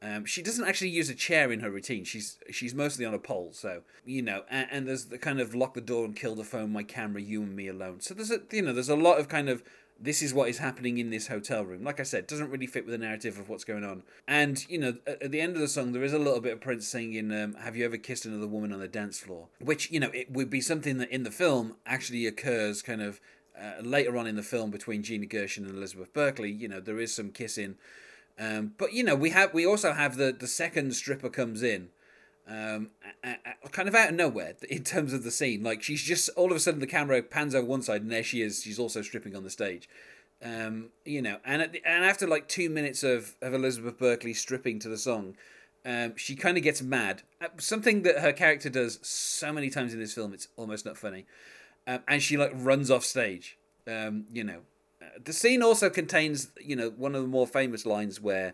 Um, 0.00 0.24
she 0.24 0.42
doesn't 0.42 0.64
actually 0.64 0.90
use 0.90 1.10
a 1.10 1.14
chair 1.14 1.50
in 1.50 1.60
her 1.60 1.70
routine. 1.70 2.04
She's 2.04 2.38
she's 2.50 2.74
mostly 2.74 3.04
on 3.04 3.14
a 3.14 3.18
pole. 3.18 3.50
So 3.52 3.82
you 4.04 4.22
know, 4.22 4.44
and, 4.48 4.68
and 4.70 4.88
there's 4.88 5.06
the 5.06 5.18
kind 5.18 5.40
of 5.40 5.54
lock 5.54 5.74
the 5.74 5.80
door 5.80 6.04
and 6.04 6.14
kill 6.14 6.34
the 6.34 6.44
phone, 6.44 6.72
my 6.72 6.84
camera, 6.84 7.20
you 7.20 7.42
and 7.42 7.56
me 7.56 7.68
alone. 7.68 8.00
So 8.00 8.14
there's 8.14 8.30
a 8.30 8.40
you 8.52 8.62
know 8.62 8.72
there's 8.72 8.88
a 8.88 8.96
lot 8.96 9.18
of 9.18 9.28
kind 9.28 9.48
of 9.48 9.62
this 10.00 10.22
is 10.22 10.32
what 10.32 10.48
is 10.48 10.58
happening 10.58 10.98
in 10.98 11.10
this 11.10 11.26
hotel 11.26 11.64
room. 11.64 11.82
Like 11.82 11.98
I 11.98 12.04
said, 12.04 12.26
doesn't 12.26 12.50
really 12.50 12.66
fit 12.66 12.86
with 12.86 12.92
the 12.92 13.04
narrative 13.04 13.38
of 13.38 13.48
what's 13.48 13.64
going 13.64 13.84
on. 13.84 14.04
And 14.28 14.64
you 14.68 14.78
know, 14.78 14.94
at, 15.06 15.22
at 15.22 15.30
the 15.32 15.40
end 15.40 15.56
of 15.56 15.60
the 15.60 15.68
song, 15.68 15.92
there 15.92 16.04
is 16.04 16.12
a 16.12 16.18
little 16.18 16.40
bit 16.40 16.52
of 16.52 16.60
Prince 16.60 16.86
singing, 16.86 17.32
um, 17.32 17.54
"Have 17.54 17.76
you 17.76 17.84
ever 17.84 17.96
kissed 17.96 18.24
another 18.24 18.46
woman 18.46 18.72
on 18.72 18.80
the 18.80 18.88
dance 18.88 19.18
floor?" 19.18 19.48
Which 19.60 19.90
you 19.90 19.98
know, 19.98 20.10
it 20.14 20.30
would 20.30 20.50
be 20.50 20.60
something 20.60 20.98
that 20.98 21.10
in 21.10 21.24
the 21.24 21.30
film 21.30 21.76
actually 21.86 22.26
occurs, 22.26 22.82
kind 22.82 23.02
of 23.02 23.20
uh, 23.60 23.82
later 23.82 24.16
on 24.16 24.26
in 24.26 24.36
the 24.36 24.42
film 24.42 24.70
between 24.70 25.02
Gina 25.02 25.26
Gershon 25.26 25.64
and 25.64 25.76
Elizabeth 25.76 26.12
Berkley, 26.12 26.50
you 26.50 26.68
know, 26.68 26.80
there 26.80 27.00
is 27.00 27.14
some 27.14 27.30
kissing. 27.30 27.76
Um, 28.38 28.74
but 28.78 28.92
you 28.92 29.02
know, 29.02 29.16
we 29.16 29.30
have 29.30 29.52
we 29.52 29.66
also 29.66 29.92
have 29.92 30.16
the 30.16 30.32
the 30.32 30.46
second 30.46 30.94
stripper 30.94 31.28
comes 31.28 31.62
in, 31.62 31.88
um, 32.46 32.90
kind 33.72 33.88
of 33.88 33.94
out 33.94 34.10
of 34.10 34.14
nowhere 34.14 34.54
in 34.70 34.84
terms 34.84 35.12
of 35.12 35.24
the 35.24 35.30
scene. 35.30 35.62
Like 35.62 35.82
she's 35.82 36.02
just 36.02 36.30
all 36.36 36.50
of 36.50 36.56
a 36.56 36.60
sudden 36.60 36.80
the 36.80 36.86
camera 36.86 37.22
pans 37.22 37.54
over 37.54 37.66
one 37.66 37.82
side 37.82 38.02
and 38.02 38.12
there 38.12 38.22
she 38.22 38.42
is. 38.42 38.62
She's 38.62 38.78
also 38.78 39.02
stripping 39.02 39.34
on 39.34 39.42
the 39.42 39.50
stage. 39.50 39.88
Um, 40.40 40.90
you 41.04 41.20
know, 41.20 41.38
and 41.44 41.62
the, 41.62 41.84
and 41.84 42.04
after 42.04 42.28
like 42.28 42.48
two 42.48 42.70
minutes 42.70 43.02
of 43.02 43.34
of 43.42 43.54
Elizabeth 43.54 43.98
Berkley 43.98 44.34
stripping 44.34 44.78
to 44.80 44.88
the 44.88 44.98
song, 44.98 45.34
um, 45.84 46.16
she 46.16 46.36
kind 46.36 46.56
of 46.56 46.62
gets 46.62 46.80
mad. 46.80 47.22
Uh, 47.40 47.48
something 47.56 48.02
that 48.02 48.20
her 48.20 48.32
character 48.32 48.70
does 48.70 49.00
so 49.02 49.52
many 49.52 49.68
times 49.68 49.94
in 49.94 49.98
this 49.98 50.14
film, 50.14 50.32
it's 50.32 50.46
almost 50.56 50.86
not 50.86 50.96
funny 50.96 51.26
um, 51.88 52.00
and 52.06 52.22
she 52.22 52.36
like 52.36 52.52
runs 52.54 52.90
off 52.90 53.04
stage. 53.04 53.56
Um, 53.86 54.26
you 54.30 54.44
know, 54.44 54.60
uh, 55.02 55.18
the 55.24 55.32
scene 55.32 55.62
also 55.62 55.88
contains 55.88 56.50
you 56.60 56.76
know 56.76 56.90
one 56.90 57.14
of 57.14 57.22
the 57.22 57.28
more 57.28 57.46
famous 57.46 57.86
lines 57.86 58.20
where 58.20 58.52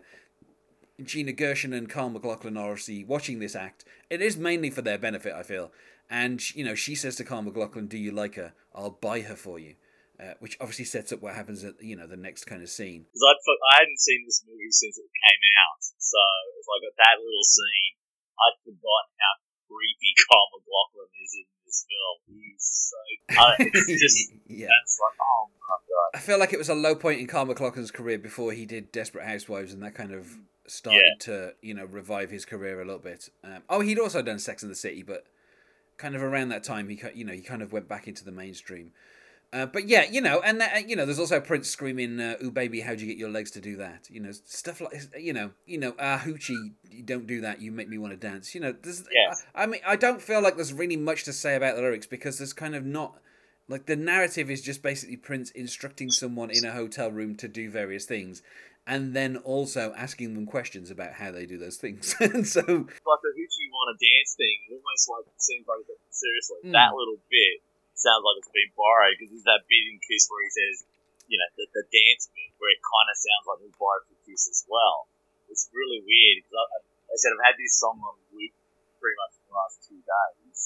Gina 1.03 1.33
Gershon 1.33 1.73
and 1.73 1.89
Kyle 1.89 2.09
MacLachlan 2.09 2.55
are 2.55 2.71
obviously 2.71 3.03
watching 3.03 3.39
this 3.39 3.55
act. 3.55 3.83
It 4.09 4.21
is 4.21 4.37
mainly 4.37 4.69
for 4.69 4.81
their 4.81 4.97
benefit, 4.97 5.33
I 5.33 5.43
feel. 5.43 5.71
And 6.09 6.39
you 6.55 6.63
know, 6.63 6.75
she 6.75 6.95
says 6.95 7.17
to 7.17 7.25
Kyle 7.25 7.41
MacLachlan, 7.41 7.87
"Do 7.87 7.97
you 7.97 8.11
like 8.11 8.35
her? 8.35 8.53
I'll 8.73 8.91
buy 8.95 9.21
her 9.21 9.35
for 9.35 9.59
you." 9.59 9.75
Uh, 10.15 10.39
which 10.39 10.55
obviously 10.61 10.85
sets 10.85 11.11
up 11.11 11.19
what 11.19 11.35
happens 11.35 11.65
at 11.65 11.75
you 11.83 11.91
know 11.91 12.07
the 12.07 12.15
next 12.15 12.45
kind 12.45 12.63
of 12.63 12.69
scene. 12.69 13.03
Because 13.03 13.25
I'd 13.27 13.75
I 13.75 13.79
hadn't 13.83 13.99
seen 13.99 14.23
this 14.23 14.47
movie 14.47 14.71
since 14.71 14.95
it 14.95 15.11
came 15.11 15.43
out, 15.59 15.83
so 15.83 16.23
if 16.55 16.63
I 16.71 16.75
got 16.87 16.95
that 17.03 17.19
little 17.19 17.43
scene, 17.43 17.99
I'd 18.39 18.63
forgotten 18.63 19.11
how 19.19 19.35
creepy 19.67 20.15
Kyle 20.23 20.47
MacLachlan 20.55 21.11
is 21.19 21.35
in 21.35 21.47
this 21.75 21.85
film. 21.89 22.39
He's 22.39 22.91
so. 22.91 23.41
Uh, 23.41 23.55
it's 23.59 24.01
just. 24.01 24.33
yeah. 24.47 24.67
That's 24.67 24.99
like, 25.01 25.17
oh 25.21 25.49
my 25.49 25.75
god. 25.87 26.17
I 26.17 26.19
feel 26.19 26.39
like 26.39 26.53
it 26.53 26.59
was 26.59 26.69
a 26.69 26.75
low 26.75 26.95
point 26.95 27.19
in 27.19 27.27
Kyle 27.27 27.45
MacLachlan's 27.45 27.91
career 27.91 28.17
before 28.17 28.51
he 28.51 28.65
did 28.65 28.91
Desperate 28.91 29.25
Housewives, 29.25 29.73
and 29.73 29.83
that 29.83 29.95
kind 29.95 30.11
of 30.11 30.37
started 30.67 31.03
yeah. 31.05 31.25
to, 31.25 31.53
you 31.61 31.73
know, 31.73 31.85
revive 31.85 32.31
his 32.31 32.45
career 32.45 32.81
a 32.81 32.85
little 32.85 32.99
bit. 32.99 33.29
Um, 33.43 33.63
oh, 33.69 33.81
he'd 33.81 33.99
also 33.99 34.21
done 34.21 34.39
Sex 34.39 34.63
and 34.63 34.71
the 34.71 34.75
City, 34.75 35.03
but 35.03 35.25
kind 35.97 36.15
of 36.15 36.23
around 36.23 36.49
that 36.49 36.63
time, 36.63 36.89
he, 36.89 36.99
you 37.13 37.23
know, 37.23 37.33
he 37.33 37.41
kind 37.41 37.61
of 37.61 37.71
went 37.71 37.87
back 37.87 38.07
into 38.07 38.25
the 38.25 38.31
mainstream. 38.31 38.91
Uh, 39.53 39.65
but 39.65 39.87
yeah, 39.87 40.03
you 40.09 40.21
know, 40.21 40.41
and 40.41 40.59
that, 40.59 40.89
you 40.89 40.95
know, 40.95 41.05
there's 41.05 41.19
also 41.19 41.39
Prince 41.39 41.69
screaming, 41.69 42.19
uh, 42.19 42.35
"Ooh, 42.43 42.51
baby, 42.51 42.81
how'd 42.81 42.99
you 42.99 43.07
get 43.07 43.17
your 43.17 43.29
legs 43.29 43.51
to 43.51 43.61
do 43.61 43.77
that?" 43.77 44.07
You 44.09 44.19
know, 44.19 44.31
stuff 44.31 44.81
like, 44.81 44.93
you 45.17 45.33
know, 45.33 45.51
you 45.65 45.77
know, 45.77 45.95
ah, 45.99 46.21
hoochie, 46.23 46.73
you 46.89 47.03
don't 47.03 47.27
do 47.27 47.41
that. 47.41 47.61
You 47.61 47.71
make 47.71 47.87
me 47.87 47.97
want 47.97 48.11
to 48.11 48.17
dance. 48.17 48.53
You 48.53 48.61
know, 48.61 48.75
there's, 48.81 49.03
yes. 49.11 49.45
I, 49.53 49.63
I 49.63 49.65
mean, 49.65 49.81
I 49.85 49.95
don't 49.95 50.21
feel 50.21 50.41
like 50.41 50.55
there's 50.55 50.73
really 50.73 50.97
much 50.97 51.23
to 51.23 51.33
say 51.33 51.55
about 51.55 51.75
the 51.75 51.81
lyrics 51.81 52.05
because 52.05 52.37
there's 52.37 52.53
kind 52.53 52.75
of 52.75 52.85
not, 52.85 53.19
like, 53.67 53.85
the 53.85 53.95
narrative 53.95 54.49
is 54.49 54.61
just 54.61 54.81
basically 54.81 55.17
Prince 55.17 55.51
instructing 55.51 56.11
someone 56.11 56.49
in 56.49 56.65
a 56.65 56.71
hotel 56.71 57.11
room 57.11 57.35
to 57.35 57.47
do 57.47 57.69
various 57.69 58.05
things, 58.05 58.41
and 58.85 59.13
then 59.15 59.37
also 59.37 59.93
asking 59.95 60.33
them 60.33 60.45
questions 60.45 60.91
about 60.91 61.13
how 61.13 61.31
they 61.31 61.45
do 61.45 61.57
those 61.57 61.77
things. 61.77 62.15
and 62.19 62.45
so, 62.45 62.59
like 62.61 62.67
the 62.67 63.33
hoochie 63.33 63.71
want 63.71 63.97
to 63.97 64.05
dance 64.05 64.35
thing, 64.35 64.57
almost 64.69 65.09
like 65.09 65.33
seems 65.37 65.65
like 65.67 65.85
seriously 66.09 66.57
mm. 66.65 66.71
that 66.73 66.93
little 66.93 67.17
bit 67.29 67.61
sounds 67.95 68.23
like 68.23 68.37
it's 68.43 68.51
been 68.51 68.71
borrowed 68.75 69.15
because 69.15 69.31
there's 69.31 69.47
that 69.47 69.65
bit 69.65 69.83
in 69.89 69.97
Kiss 70.03 70.27
where 70.27 70.43
he 70.43 70.51
says, 70.51 70.75
you 71.25 71.39
know, 71.39 71.49
the, 71.57 71.65
the 71.73 71.85
dance 71.89 72.29
bit 72.31 72.53
where 72.59 72.71
it 72.71 72.81
kind 72.83 73.07
of 73.09 73.17
sounds 73.17 73.45
like 73.49 73.59
the 73.65 73.71
borrowed 73.79 74.05
for 74.05 74.17
Kiss 74.27 74.45
as 74.51 74.61
well. 74.67 75.09
It's 75.49 75.71
really 75.71 76.03
weird 76.03 76.43
because 76.43 76.55
I, 76.55 76.65
I 76.83 77.15
said 77.17 77.31
I've 77.33 77.55
had 77.55 77.57
this 77.57 77.79
song 77.79 77.97
on 78.03 78.15
loop 78.35 78.53
pretty 78.99 79.17
much 79.19 79.33
for 79.39 79.43
the 79.49 79.55
last 79.55 79.75
two 79.87 80.01
days, 80.01 80.59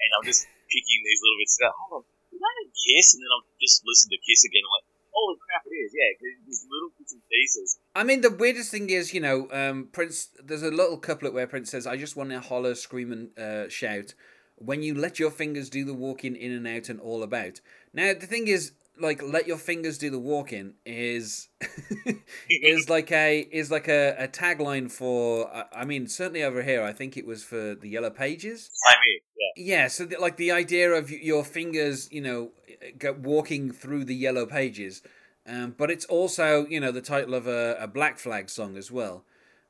and 0.00 0.10
I'm 0.16 0.24
just 0.24 0.48
picking 0.70 1.00
these 1.04 1.20
little 1.20 1.38
bits. 1.38 1.58
Hold 1.60 1.92
on, 2.00 2.02
did 2.32 2.40
that 2.40 2.56
Kiss? 2.72 3.14
And 3.14 3.20
then 3.20 3.30
I'll 3.30 3.46
just 3.60 3.84
listen 3.84 4.08
to 4.10 4.18
Kiss 4.22 4.46
again. 4.48 4.64
I'm 4.64 4.72
like, 4.80 4.88
holy 5.12 5.36
crap, 5.42 5.62
it 5.66 5.74
is. 5.76 5.92
Yeah, 5.92 6.10
there's 6.18 6.64
little 6.70 6.90
bits 6.96 7.12
and 7.12 7.22
pieces. 7.28 7.78
I 7.94 8.02
mean, 8.04 8.22
the 8.22 8.30
weirdest 8.30 8.70
thing 8.70 8.90
is, 8.90 9.12
you 9.12 9.20
know, 9.20 9.48
um, 9.52 9.88
Prince. 9.92 10.30
There's 10.42 10.62
a 10.62 10.70
little 10.70 10.96
couplet 10.96 11.34
where 11.34 11.46
Prince 11.46 11.70
says, 11.70 11.86
"I 11.86 11.96
just 11.96 12.16
want 12.16 12.30
to 12.30 12.40
holler, 12.40 12.74
scream, 12.74 13.12
and 13.12 13.38
uh, 13.38 13.68
shout." 13.68 14.14
When 14.64 14.82
you 14.82 14.94
let 14.94 15.18
your 15.18 15.30
fingers 15.30 15.68
do 15.70 15.84
the 15.84 15.94
walking 15.94 16.36
in 16.36 16.52
and 16.52 16.66
out 16.66 16.88
and 16.88 17.00
all 17.00 17.22
about. 17.22 17.60
Now 17.92 18.12
the 18.14 18.26
thing 18.26 18.48
is, 18.48 18.72
like, 19.00 19.22
let 19.22 19.46
your 19.46 19.56
fingers 19.56 19.98
do 19.98 20.10
the 20.10 20.18
walking 20.18 20.74
is 20.84 21.48
is 22.50 22.88
like 22.88 23.10
a 23.12 23.40
is 23.50 23.70
like 23.70 23.88
a, 23.88 24.14
a 24.18 24.28
tagline 24.28 24.90
for. 24.90 25.52
I- 25.54 25.64
I 25.82 25.84
mean, 25.84 26.06
certainly 26.06 26.42
over 26.42 26.62
here, 26.62 26.82
I 26.82 26.92
think 26.92 27.16
it 27.16 27.26
was 27.26 27.42
for 27.42 27.74
the 27.74 27.88
Yellow 27.88 28.10
Pages. 28.10 28.70
Same 28.88 28.98
here. 29.08 29.18
Yeah. 29.38 29.82
Yeah, 29.82 29.88
so 29.88 30.04
the, 30.04 30.16
like 30.18 30.36
the 30.36 30.52
idea 30.52 30.92
of 30.92 31.10
your 31.10 31.44
fingers, 31.44 32.08
you 32.12 32.20
know, 32.20 32.52
walking 33.18 33.70
through 33.72 34.04
the 34.04 34.14
yellow 34.14 34.46
pages, 34.46 35.02
um, 35.46 35.74
but 35.76 35.90
it's 35.90 36.04
also 36.06 36.66
you 36.66 36.80
know 36.80 36.92
the 36.92 37.00
title 37.02 37.34
of 37.34 37.46
a, 37.46 37.76
a 37.78 37.86
Black 37.88 38.18
Flag 38.18 38.48
song 38.50 38.76
as 38.76 38.90
well. 38.90 39.24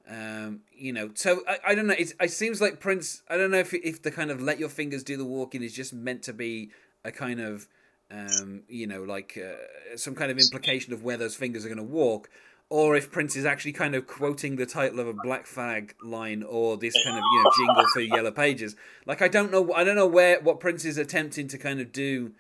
Um, 0.09 0.61
you 0.77 0.93
know, 0.93 1.11
so 1.15 1.43
I, 1.49 1.59
I 1.69 1.75
don't 1.75 1.87
know. 1.87 1.95
It's, 1.97 2.13
it 2.21 2.31
seems 2.31 2.61
like 2.61 2.81
Prince. 2.81 3.23
I 3.29 3.37
don't 3.37 3.51
know 3.51 3.59
if 3.59 3.73
if 3.73 4.03
the 4.03 4.11
kind 4.11 4.31
of 4.31 4.41
let 4.43 4.59
your 4.59 4.69
fingers 4.69 5.03
do 5.03 5.17
the 5.17 5.25
walking 5.25 5.63
is 5.63 5.73
just 5.73 5.93
meant 5.93 6.23
to 6.25 6.33
be 6.33 6.71
a 7.05 7.13
kind 7.13 7.41
of 7.41 7.69
um, 8.11 8.63
you 8.69 8.87
know 8.87 9.03
like 9.03 9.39
uh, 9.43 9.97
some 9.97 10.15
kind 10.15 10.31
of 10.31 10.39
implication 10.39 10.93
of 10.93 11.03
where 11.03 11.17
those 11.17 11.37
fingers 11.37 11.65
are 11.65 11.69
going 11.69 11.79
to 11.79 11.85
walk. 11.85 12.29
Or 12.69 12.97
if 12.97 13.13
Prince 13.13 13.37
is 13.37 13.45
actually 13.45 13.73
kind 13.73 13.95
of 13.95 14.07
quoting 14.07 14.57
the 14.57 14.65
title 14.65 14.99
of 14.99 15.07
a 15.07 15.13
Black 15.13 15.47
Flag 15.47 15.95
line, 16.03 16.43
or 16.43 16.79
this 16.79 16.95
kind 17.05 17.19
of 17.19 17.23
you 17.23 17.43
know 17.43 17.51
jingle 17.57 17.85
for 17.93 18.01
Yellow 18.01 18.31
Pages, 18.31 18.77
like 19.05 19.21
I 19.21 19.29
don't 19.29 19.53
know, 19.53 19.73
I 19.75 19.85
don't 19.85 19.97
know 19.97 20.07
where 20.07 20.41
what 20.41 20.59
Prince 20.59 20.85
is 20.85 20.97
attempting 20.97 21.49
to 21.49 21.59
kind 21.59 21.81
of 21.81 21.93
do, 21.93 22.33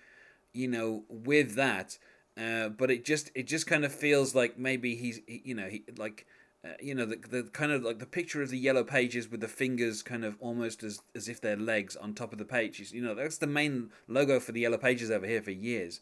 you 0.54 0.68
know, 0.68 1.04
with 1.08 1.54
that. 1.56 1.98
Uh, 2.36 2.70
but 2.70 2.90
it 2.90 3.04
just 3.04 3.30
it 3.34 3.46
just 3.46 3.66
kind 3.66 3.84
of 3.84 3.94
feels 3.94 4.34
like 4.34 4.58
maybe 4.58 4.96
he's 4.96 5.20
you 5.26 5.54
know 5.54 5.68
he 5.68 5.84
like 5.98 6.26
uh, 6.64 6.74
you 6.80 6.94
know 6.94 7.04
the 7.04 7.16
the 7.16 7.42
kind 7.52 7.72
of 7.72 7.82
like 7.82 7.98
the 7.98 8.06
picture 8.06 8.42
of 8.42 8.50
the 8.50 8.58
yellow 8.58 8.84
pages 8.84 9.30
with 9.30 9.40
the 9.40 9.48
fingers 9.48 10.02
kind 10.02 10.24
of 10.24 10.36
almost 10.40 10.82
as 10.82 11.00
as 11.14 11.28
if 11.28 11.40
they're 11.40 11.56
legs 11.56 11.96
on 11.96 12.14
top 12.14 12.32
of 12.32 12.38
the 12.38 12.44
pages. 12.44 12.92
You 12.92 13.02
know 13.02 13.14
that's 13.14 13.38
the 13.38 13.46
main 13.46 13.90
logo 14.06 14.38
for 14.38 14.52
the 14.52 14.60
yellow 14.60 14.78
pages 14.78 15.10
over 15.10 15.26
here 15.26 15.42
for 15.42 15.50
years. 15.50 16.00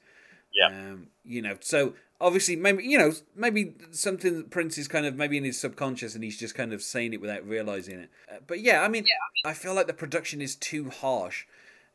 Yeah. 0.53 0.67
Um, 0.67 1.07
you 1.25 1.41
know, 1.41 1.57
so 1.61 1.95
obviously 2.21 2.57
maybe 2.57 2.85
you 2.85 2.99
know 2.99 3.13
maybe 3.35 3.75
something 3.91 4.45
Prince 4.45 4.77
is 4.77 4.89
kind 4.89 5.07
of 5.07 5.17
maybe 5.17 5.39
in 5.39 5.45
his 5.45 5.59
subconscious 5.59 6.15
and 6.15 6.23
he's 6.23 6.39
just 6.39 6.55
kind 6.55 6.73
of 6.73 6.83
saying 6.83 7.15
it 7.15 7.21
without 7.21 7.47
realizing 7.47 8.01
it. 8.01 8.11
Uh, 8.31 8.39
but 8.47 8.61
yeah, 8.61 8.83
I 8.83 8.89
mean, 8.89 9.07
I 9.47 9.55
feel 9.55 9.75
like 9.75 9.87
the 9.87 9.95
production 9.95 10.43
is 10.43 10.57
too 10.57 10.91
harsh 10.91 11.47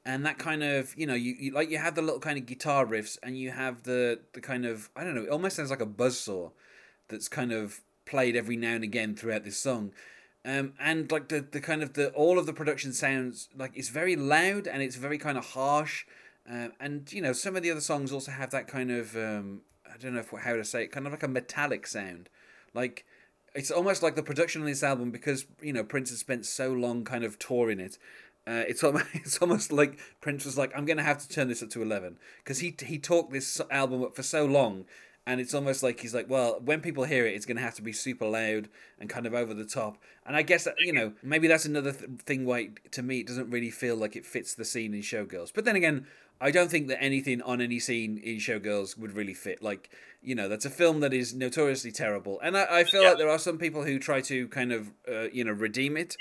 and 0.05 0.25
that 0.25 0.37
kind 0.37 0.63
of 0.63 0.95
you 0.97 1.05
know 1.05 1.15
you, 1.15 1.35
you 1.37 1.51
like 1.51 1.69
you 1.69 1.77
have 1.77 1.95
the 1.95 2.01
little 2.01 2.19
kind 2.19 2.37
of 2.37 2.45
guitar 2.45 2.85
riffs 2.85 3.17
and 3.23 3.37
you 3.37 3.51
have 3.51 3.83
the 3.83 4.19
the 4.33 4.41
kind 4.41 4.65
of 4.65 4.89
I 4.95 5.03
don't 5.03 5.15
know 5.15 5.23
it 5.23 5.29
almost 5.29 5.55
sounds 5.55 5.71
like 5.71 5.81
a 5.81 5.85
buzzsaw 5.85 6.51
that's 7.09 7.27
kind 7.27 7.51
of 7.51 7.81
played 8.05 8.35
every 8.35 8.57
now 8.57 8.73
and 8.73 8.83
again 8.83 9.15
throughout 9.15 9.43
this 9.43 9.57
song. 9.57 9.91
Um, 10.43 10.73
and 10.79 11.11
like 11.11 11.29
the, 11.29 11.41
the 11.41 11.59
kind 11.59 11.81
of 11.81 11.93
the 11.93 12.09
all 12.09 12.37
of 12.37 12.45
the 12.45 12.53
production 12.53 12.93
sounds 12.93 13.49
like 13.57 13.71
it's 13.75 13.89
very 13.89 14.15
loud 14.15 14.67
and 14.67 14.83
it's 14.83 14.95
very 14.95 15.17
kind 15.17 15.37
of 15.37 15.45
harsh. 15.45 16.05
Um, 16.47 16.73
and 16.79 17.11
you 17.11 17.21
know 17.21 17.33
some 17.33 17.55
of 17.55 17.63
the 17.63 17.71
other 17.71 17.81
songs 17.81 18.11
also 18.11 18.31
have 18.31 18.51
that 18.51 18.67
kind 18.67 18.91
of 18.91 19.15
um, 19.15 19.61
I 19.91 19.97
don't 19.97 20.13
know 20.13 20.19
if, 20.19 20.29
how 20.29 20.55
to 20.55 20.63
say 20.63 20.83
it 20.83 20.91
kind 20.91 21.07
of 21.07 21.13
like 21.13 21.23
a 21.23 21.27
metallic 21.27 21.87
sound. 21.87 22.29
Like 22.73 23.05
it's 23.55 23.71
almost 23.71 24.03
like 24.03 24.15
the 24.15 24.21
production 24.21 24.61
on 24.61 24.67
this 24.67 24.83
album 24.83 25.09
because 25.09 25.45
you 25.61 25.73
know 25.73 25.83
Prince 25.83 26.11
has 26.11 26.19
spent 26.19 26.45
so 26.45 26.71
long 26.71 27.03
kind 27.03 27.23
of 27.23 27.39
touring 27.39 27.79
it 27.79 27.97
uh, 28.47 28.63
it's 28.67 28.83
almost 28.83 29.05
it's 29.13 29.37
almost 29.39 29.71
like 29.71 29.99
Prince 30.21 30.45
was 30.45 30.57
like, 30.57 30.71
I'm 30.75 30.85
gonna 30.85 31.03
have 31.03 31.19
to 31.19 31.29
turn 31.29 31.47
this 31.47 31.63
up 31.63 31.69
to 31.71 31.81
eleven. 31.81 32.17
Because 32.43 32.59
he 32.59 32.75
he 32.85 32.97
talked 32.97 33.31
this 33.31 33.61
album 33.71 34.03
up 34.03 34.15
for 34.15 34.23
so 34.23 34.45
long, 34.45 34.85
and 35.27 35.41
it's 35.41 35.53
almost 35.53 35.81
like 35.81 35.99
he's 35.99 36.13
like, 36.13 36.29
well, 36.29 36.59
when 36.63 36.81
people 36.81 37.03
hear 37.03 37.25
it, 37.25 37.33
it's 37.33 37.45
gonna 37.45 37.61
have 37.61 37.75
to 37.75 37.81
be 37.81 37.93
super 37.93 38.25
loud 38.25 38.69
and 38.99 39.09
kind 39.09 39.25
of 39.25 39.33
over 39.33 39.53
the 39.53 39.65
top. 39.65 39.97
And 40.25 40.35
I 40.35 40.41
guess 40.41 40.65
that, 40.65 40.75
you 40.79 40.93
know 40.93 41.13
maybe 41.23 41.47
that's 41.47 41.65
another 41.65 41.91
th- 41.91 42.09
thing 42.21 42.45
why 42.45 42.69
to 42.91 43.03
me 43.03 43.19
it 43.19 43.27
doesn't 43.27 43.49
really 43.49 43.71
feel 43.71 43.95
like 43.95 44.15
it 44.15 44.25
fits 44.25 44.53
the 44.53 44.65
scene 44.65 44.93
in 44.93 45.01
Showgirls. 45.01 45.51
But 45.53 45.65
then 45.65 45.75
again, 45.75 46.05
I 46.39 46.51
don't 46.51 46.69
think 46.69 46.87
that 46.87 47.01
anything 47.01 47.41
on 47.41 47.61
any 47.61 47.79
scene 47.79 48.17
in 48.17 48.37
Showgirls 48.37 48.97
would 48.97 49.13
really 49.13 49.33
fit. 49.33 49.63
Like 49.63 49.89
you 50.21 50.35
know, 50.35 50.49
that's 50.49 50.65
a 50.65 50.71
film 50.71 51.01
that 51.01 51.13
is 51.13 51.33
notoriously 51.33 51.91
terrible, 51.91 52.39
and 52.41 52.57
I, 52.57 52.79
I 52.79 52.83
feel 52.83 53.03
like 53.03 53.17
there 53.17 53.29
are 53.29 53.39
some 53.39 53.57
people 53.57 53.83
who 53.83 53.99
try 53.99 54.21
to 54.21 54.47
kind 54.47 54.71
of 54.71 54.91
uh, 55.07 55.29
you 55.31 55.43
know 55.43 55.51
redeem 55.51 55.97
it 55.97 56.15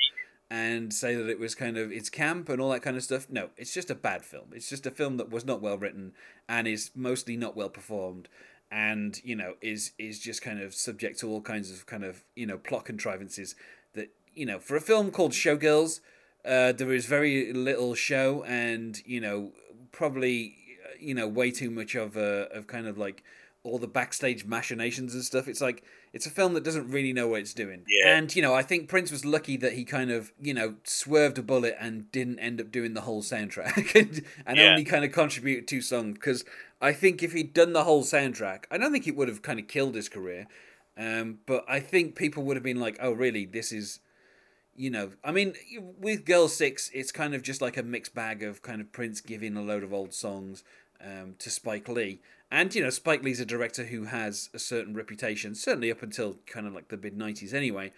and 0.50 0.92
say 0.92 1.14
that 1.14 1.28
it 1.28 1.38
was 1.38 1.54
kind 1.54 1.76
of 1.76 1.90
it's 1.90 2.11
camp 2.11 2.49
and 2.49 2.61
all 2.61 2.70
that 2.70 2.82
kind 2.82 2.96
of 2.96 3.02
stuff. 3.02 3.26
No, 3.30 3.50
it's 3.56 3.73
just 3.73 3.90
a 3.90 3.94
bad 3.94 4.25
film. 4.25 4.49
It's 4.52 4.68
just 4.68 4.87
a 4.87 4.90
film 4.90 5.16
that 5.16 5.30
was 5.30 5.44
not 5.44 5.62
well 5.62 5.78
written 5.78 6.12
and 6.49 6.68
is 6.68 6.90
mostly 6.94 7.37
not 7.37 7.56
well 7.56 7.70
performed 7.70 8.28
and 8.71 9.21
you 9.25 9.37
know 9.37 9.54
is 9.61 9.92
is 9.99 10.18
just 10.18 10.42
kind 10.42 10.61
of 10.61 10.75
subject 10.75 11.18
to 11.21 11.28
all 11.28 11.40
kinds 11.40 11.71
of 11.71 11.87
kind 11.87 12.04
of 12.04 12.25
you 12.35 12.47
know 12.47 12.59
plot 12.59 12.85
contrivances 12.85 13.54
that 13.94 14.11
you 14.35 14.47
know 14.47 14.59
for 14.59 14.76
a 14.76 14.80
film 14.80 15.11
called 15.11 15.33
Showgirls 15.33 16.00
uh, 16.44 16.73
there 16.73 16.92
is 16.92 17.06
very 17.06 17.52
little 17.52 17.94
show 17.94 18.44
and 18.44 19.00
you 19.06 19.21
know 19.21 19.52
probably 19.92 20.56
uh, 20.85 20.94
you 21.00 21.14
know 21.14 21.26
way 21.26 21.50
too 21.50 21.71
much 21.71 21.94
of 21.94 22.16
a 22.16 22.49
of 22.52 22.66
kind 22.66 22.87
of 22.87 22.99
like 22.99 23.23
all 23.64 23.78
the 23.78 23.88
backstage 23.88 24.44
machinations 24.44 25.14
and 25.14 25.25
stuff. 25.25 25.49
It's 25.49 25.61
like 25.61 25.83
it's 26.14 26.25
a 26.25 26.30
film 26.30 26.54
that 26.54 26.64
doesn't 26.64 26.88
really 26.90 27.12
know 27.12 27.28
what 27.28 27.40
it's 27.40 27.52
doing. 27.52 27.83
Yeah. 27.87 28.16
And 28.16 28.35
you 28.35 28.40
know, 28.40 28.54
I 28.54 28.62
think 28.62 28.88
Prince 28.88 29.11
was 29.11 29.25
lucky 29.26 29.59
that 29.59 29.75
he 29.75 29.85
kind 29.85 30.11
of 30.11 30.33
you 30.40 30.54
know 30.54 30.76
swerved 30.85 31.37
a 31.38 31.42
bullet 31.42 31.76
and 31.78 32.11
didn't 32.12 32.38
end 32.38 32.61
up 32.61 32.71
doing 32.71 32.94
the 32.94 33.02
whole 33.02 33.21
soundtrack 33.23 33.94
and, 34.00 34.25
and 34.47 34.56
Yeah. 34.56 34.71
only 34.71 34.85
kind 34.85 35.04
of 35.04 35.12
contributed 35.12 35.68
two 35.68 35.83
songs 35.83 36.14
because 36.14 36.44
I 36.80 36.92
think 36.92 37.23
if 37.23 37.33
he'd 37.33 37.52
done 37.52 37.73
the 37.75 37.85
whole 37.85 38.02
soundtrack, 38.04 38.64
I 38.71 38.78
don't 38.78 38.92
think 38.92 39.06
it 39.06 39.16
would 39.16 39.28
have 39.28 39.42
kind 39.42 39.59
of 39.61 39.68
killed 39.68 39.94
his 39.94 40.09
career. 40.09 40.47
Um, 40.97 41.40
but 41.47 41.64
I 41.68 41.80
think 41.80 42.14
people 42.14 42.44
would 42.44 42.56
have 42.56 42.62
been 42.62 42.78
like, 42.80 42.97
"Oh, 43.00 43.12
really? 43.12 43.44
This 43.44 43.73
is." 43.73 44.00
You 44.76 44.90
know, 44.90 45.12
I 45.23 45.30
mean, 45.30 45.54
with 46.00 46.25
Girl 46.25 46.49
Six, 46.49 46.90
it's 46.92 47.12
kind 47.12 47.33
of 47.33 47.42
just 47.42 47.61
like 47.61 47.76
a 47.76 47.83
mixed 47.85 48.12
bag 48.12 48.42
of 48.42 48.61
kind 48.61 48.80
of 48.80 48.90
Prince 48.92 49.21
giving 49.21 49.56
a 49.56 49.62
load 49.62 49.85
of 49.85 49.92
old 49.92 50.12
songs 50.12 50.64
um, 51.00 51.37
to 51.38 51.49
Spike 51.49 51.88
Lee. 51.88 52.21
And, 52.54 52.73
you 52.73 52.84
know, 52.84 52.90
Spike 52.90 53.25
Lee's 53.25 53.40
a 53.40 53.44
director 53.44 53.87
who 53.87 54.04
has 54.04 54.49
a 54.54 54.61
certain 54.61 54.94
reputation, 54.94 55.56
certainly 55.56 55.90
up 55.90 56.04
until 56.04 56.37
kind 56.46 56.68
of 56.68 56.73
like 56.73 56.87
the 56.87 56.96
mid 56.96 57.18
90s 57.18 57.52
anyway. 57.52 57.90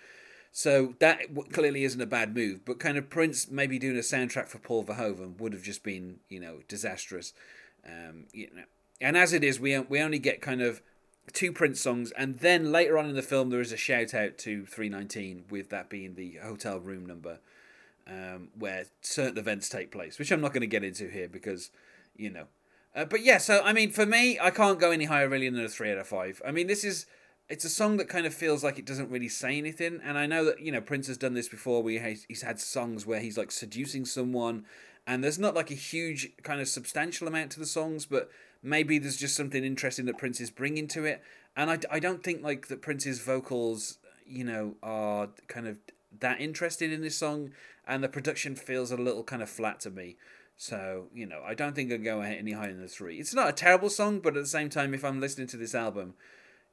So 0.51 0.95
that 0.99 1.21
clearly 1.53 1.85
isn't 1.85 2.01
a 2.01 2.07
bad 2.07 2.35
move. 2.35 2.65
But 2.65 2.81
kind 2.81 2.97
of 2.97 3.11
Prince 3.11 3.51
maybe 3.51 3.79
doing 3.79 3.99
a 3.99 4.01
soundtrack 4.01 4.49
for 4.49 4.59
Paul 4.59 4.83
Verhoeven 4.83 5.39
would 5.39 5.53
have 5.53 5.63
just 5.63 5.83
been, 5.83 6.21
you 6.31 6.41
know, 6.41 6.61
disastrous. 6.69 7.35
Um, 7.85 8.29
you 8.33 8.49
know. 8.57 8.63
And 8.99 9.15
as 9.15 9.35
it 9.35 9.45
is, 9.45 9.61
we, 9.61 9.79
we 9.79 10.01
only 10.01 10.19
get 10.19 10.41
kind 10.41 10.63
of 10.63 10.81
two 11.35 11.53
Prince 11.53 11.83
songs, 11.83 12.11
and 12.13 12.39
then 12.39 12.73
later 12.73 12.97
on 12.97 13.11
in 13.11 13.15
the 13.15 13.21
film, 13.21 13.51
there 13.51 13.61
is 13.61 13.73
a 13.73 13.77
shout 13.77 14.15
out 14.15 14.39
to 14.39 14.65
319, 14.65 15.45
with 15.51 15.69
that 15.69 15.91
being 15.91 16.15
the 16.15 16.39
hotel 16.43 16.81
room 16.81 17.05
number, 17.05 17.41
um, 18.07 18.49
where 18.59 18.87
certain 19.03 19.37
events 19.37 19.69
take 19.69 19.93
place, 19.93 20.19
which 20.19 20.31
I'm 20.31 20.41
not 20.41 20.55
going 20.55 20.63
to 20.63 20.67
get 20.67 20.83
into 20.83 21.11
here 21.11 21.29
because, 21.29 21.71
you 22.17 22.31
know. 22.31 22.47
Uh, 22.97 23.05
but 23.05 23.23
yeah, 23.23 23.37
so 23.37 23.61
I 23.63 23.75
mean, 23.75 23.91
for 23.91 24.07
me, 24.07 24.39
I 24.41 24.51
can't 24.51 24.81
go 24.81 24.91
any 24.91 25.05
higher 25.05 25.29
really 25.29 25.51
than 25.51 25.63
a 25.63 25.69
3 25.69 25.93
out 25.93 25.99
of 25.99 26.07
5. 26.07 26.43
I 26.47 26.51
mean, 26.51 26.67
this 26.67 26.83
is. 26.83 27.07
It's 27.49 27.65
a 27.65 27.69
song 27.69 27.97
that 27.99 28.09
kind 28.09 28.27
of 28.27 28.35
feels 28.35 28.65
like 28.65 28.77
it 28.77 28.85
doesn't 28.85 29.09
really 29.09 29.29
say 29.29 29.57
anything, 29.57 30.01
and 30.03 30.19
I 30.19 30.27
know 30.27 30.45
that 30.47 30.61
you 30.61 30.73
know 30.73 30.81
Prince 30.81 31.07
has 31.07 31.17
done 31.17 31.35
this 31.35 31.49
before. 31.49 31.81
Where 31.81 32.17
he's 32.27 32.43
had 32.43 32.59
songs 32.59 33.07
where 33.07 33.21
he's 33.21 33.39
like 33.39 33.53
seducing 33.53 34.05
someone, 34.05 34.65
and 35.07 35.23
there's 35.23 35.39
not 35.39 35.55
like 35.55 35.71
a 35.71 35.75
huge 35.75 36.31
kind 36.43 36.61
of 36.61 36.67
substantial 36.67 37.29
amount 37.29 37.53
to 37.53 37.61
the 37.61 37.67
songs, 37.67 38.05
but 38.05 38.31
maybe 38.65 38.99
there's 38.99 39.17
just 39.17 39.37
something 39.37 39.63
interesting 39.63 40.07
that 40.07 40.19
Prince 40.19 40.41
is 40.41 40.51
bringing 40.51 40.89
to 40.89 41.05
it. 41.05 41.23
And 41.57 41.71
I, 41.71 41.79
I 41.89 42.01
don't 42.01 42.25
think 42.25 42.43
like 42.43 42.67
that 42.67 42.83
Prince's 42.83 43.21
vocals, 43.21 43.99
you 44.27 44.43
know, 44.43 44.75
are 44.83 45.29
kind 45.47 45.69
of 45.69 45.79
that 46.19 46.41
interested 46.41 46.93
in 46.93 47.01
this 47.01 47.17
song, 47.17 47.53
and 47.87 48.03
the 48.03 48.09
production 48.09 48.57
feels 48.57 48.91
a 48.91 48.97
little 48.97 49.23
kind 49.23 49.43
of 49.43 49.49
flat 49.49 49.79
to 49.81 49.91
me. 49.91 50.17
So 50.57 51.09
you 51.15 51.27
know, 51.27 51.43
I 51.45 51.55
don't 51.55 51.75
think 51.75 51.93
I'd 51.93 52.05
go 52.05 52.21
any 52.21 52.53
higher 52.53 52.75
than 52.75 52.89
three. 52.89 53.19
It's 53.19 53.35
not 53.35 53.49
a 53.49 53.53
terrible 53.53 53.91
song, 53.91 54.21
but 54.21 54.37
at 54.37 54.43
the 54.43 54.49
same 54.49 54.71
time, 54.71 54.95
if 54.95 55.05
I'm 55.05 55.21
listening 55.21 55.47
to 55.49 55.57
this 55.57 55.75
album, 55.75 56.15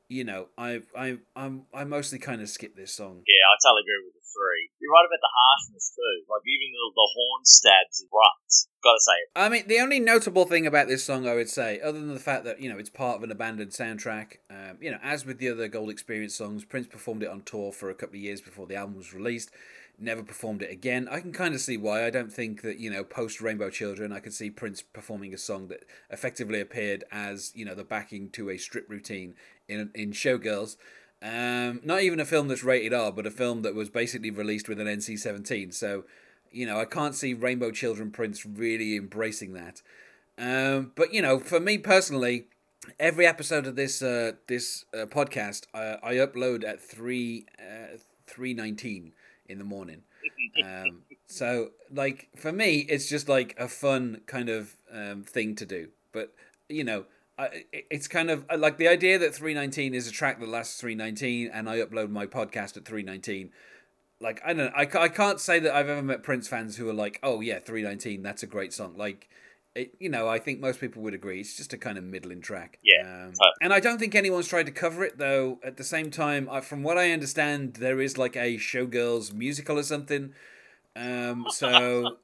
you 0.07 0.23
know, 0.23 0.47
I 0.57 0.81
I 0.97 1.17
I'm 1.35 1.63
I 1.73 1.83
mostly 1.83 2.19
kind 2.19 2.41
of 2.41 2.49
skip 2.49 2.75
this 2.75 2.93
song. 2.93 3.23
Yeah, 3.27 3.45
I 3.51 3.55
totally 3.61 3.81
agree 3.81 4.05
with 4.05 4.13
the 4.15 4.27
three 4.33 4.73
you're 4.83 4.91
right 4.91 5.07
about 5.07 5.23
the 5.23 5.31
harshness 5.31 5.95
too. 5.95 6.25
Like 6.27 6.43
even 6.43 6.67
the, 6.75 6.91
the 6.93 7.09
horn 7.15 7.41
stabs 7.45 8.05
ruts. 8.11 8.67
Gotta 8.83 8.99
say 8.99 9.17
it. 9.23 9.29
I 9.35 9.47
mean, 9.47 9.67
the 9.67 9.79
only 9.79 9.99
notable 10.01 10.45
thing 10.45 10.67
about 10.67 10.87
this 10.87 11.05
song, 11.05 11.25
I 11.25 11.35
would 11.35 11.49
say, 11.49 11.79
other 11.79 11.99
than 11.99 12.13
the 12.13 12.19
fact 12.19 12.43
that 12.43 12.61
you 12.61 12.69
know 12.69 12.77
it's 12.77 12.89
part 12.89 13.17
of 13.17 13.23
an 13.23 13.31
abandoned 13.31 13.71
soundtrack, 13.71 14.43
um, 14.49 14.77
you 14.81 14.91
know, 14.91 14.99
as 15.01 15.25
with 15.25 15.39
the 15.39 15.49
other 15.49 15.69
Gold 15.69 15.89
Experience 15.89 16.35
songs, 16.35 16.65
Prince 16.65 16.87
performed 16.87 17.23
it 17.23 17.29
on 17.29 17.41
tour 17.41 17.71
for 17.71 17.89
a 17.89 17.95
couple 17.95 18.15
of 18.15 18.21
years 18.21 18.41
before 18.41 18.67
the 18.67 18.75
album 18.75 18.97
was 18.97 19.13
released. 19.13 19.51
Never 19.99 20.23
performed 20.23 20.61
it 20.61 20.71
again. 20.71 21.07
I 21.09 21.19
can 21.19 21.31
kind 21.31 21.53
of 21.53 21.61
see 21.61 21.77
why. 21.77 22.05
I 22.05 22.09
don't 22.09 22.33
think 22.33 22.61
that 22.63 22.79
you 22.79 22.89
know, 22.89 23.03
post 23.03 23.41
Rainbow 23.41 23.69
Children, 23.69 24.11
I 24.11 24.19
could 24.19 24.33
see 24.33 24.49
Prince 24.49 24.81
performing 24.81 25.33
a 25.33 25.37
song 25.37 25.67
that 25.67 25.85
effectively 26.09 26.59
appeared 26.59 27.03
as 27.11 27.51
you 27.55 27.63
know 27.63 27.75
the 27.75 27.83
backing 27.83 28.29
to 28.31 28.49
a 28.49 28.57
strip 28.57 28.89
routine 28.89 29.35
in 29.67 29.91
in 29.93 30.11
Showgirls. 30.11 30.77
Um, 31.23 31.79
not 31.85 32.01
even 32.01 32.19
a 32.19 32.25
film 32.25 32.49
that's 32.49 32.65
rated 32.65 32.93
R, 32.93 33.11
but 33.11 33.25
a 33.25 33.31
film 33.31 33.61
that 33.61 33.73
was 33.73 33.89
basically 33.89 34.29
released 34.29 34.67
with 34.67 34.81
an 34.81 34.87
NC 34.87 35.17
17. 35.17 35.71
So, 35.71 36.03
you 36.51 36.65
know, 36.65 36.77
I 36.77 36.83
can't 36.83 37.15
see 37.15 37.33
Rainbow 37.33 37.71
Children 37.71 38.11
Prince 38.11 38.45
really 38.45 38.97
embracing 38.97 39.53
that. 39.53 39.81
Um, 40.37 40.91
but, 40.95 41.13
you 41.13 41.21
know, 41.21 41.39
for 41.39 41.61
me 41.61 41.77
personally, 41.77 42.47
every 42.99 43.25
episode 43.25 43.67
of 43.67 43.77
this 43.77 44.01
uh, 44.01 44.33
this 44.47 44.83
uh, 44.93 45.05
podcast, 45.05 45.67
uh, 45.73 45.95
I 46.03 46.15
upload 46.15 46.65
at 46.65 46.81
3 46.81 47.45
uh, 47.57 47.97
319 48.27 49.13
in 49.47 49.57
the 49.57 49.65
morning. 49.65 50.03
Um, 50.63 51.01
so, 51.25 51.71
like, 51.91 52.29
for 52.35 52.51
me, 52.51 52.85
it's 52.87 53.09
just 53.09 53.27
like 53.27 53.55
a 53.57 53.67
fun 53.67 54.21
kind 54.27 54.49
of 54.49 54.77
um, 54.91 55.23
thing 55.23 55.55
to 55.55 55.65
do. 55.65 55.87
But, 56.11 56.31
you 56.69 56.83
know, 56.83 57.05
I, 57.37 57.63
it's 57.71 58.07
kind 58.07 58.29
of 58.29 58.45
like 58.55 58.77
the 58.77 58.87
idea 58.87 59.17
that 59.17 59.33
319 59.33 59.95
is 59.95 60.07
a 60.07 60.11
track 60.11 60.39
that 60.39 60.47
lasts 60.47 60.79
319 60.79 61.49
and 61.51 61.67
I 61.67 61.79
upload 61.79 62.09
my 62.09 62.27
podcast 62.27 62.77
at 62.77 62.85
319 62.85 63.49
like 64.19 64.39
I 64.45 64.53
don't 64.53 64.57
know, 64.57 64.71
I, 64.75 64.87
I 65.03 65.09
can't 65.09 65.39
say 65.39 65.59
that 65.59 65.73
I've 65.73 65.89
ever 65.89 66.03
met 66.03 66.21
Prince 66.21 66.47
fans 66.47 66.77
who 66.77 66.87
are 66.89 66.93
like 66.93 67.19
oh 67.23 67.41
yeah 67.41 67.57
319 67.57 68.21
that's 68.21 68.43
a 68.43 68.47
great 68.47 68.71
song 68.71 68.93
like 68.97 69.29
it, 69.75 69.95
you 69.99 70.09
know 70.09 70.27
I 70.27 70.39
think 70.39 70.59
most 70.59 70.79
people 70.79 71.01
would 71.03 71.13
agree 71.13 71.39
it's 71.39 71.57
just 71.57 71.73
a 71.73 71.77
kind 71.77 71.97
of 71.97 72.03
middling 72.03 72.41
track. 72.41 72.79
Yeah, 72.83 73.27
um, 73.27 73.33
and 73.61 73.73
I 73.73 73.79
don't 73.79 73.99
think 73.99 74.15
anyone's 74.15 74.47
tried 74.47 74.65
to 74.67 74.71
cover 74.71 75.03
it 75.03 75.17
though. 75.17 75.59
At 75.63 75.77
the 75.77 75.83
same 75.83 76.11
time 76.11 76.47
I, 76.51 76.61
from 76.61 76.83
what 76.83 76.97
I 76.97 77.11
understand 77.11 77.75
there 77.75 77.99
is 77.99 78.17
like 78.17 78.35
a 78.35 78.57
showgirls 78.57 79.33
musical 79.33 79.79
or 79.79 79.83
something. 79.83 80.33
Um, 80.95 81.47
so 81.49 82.17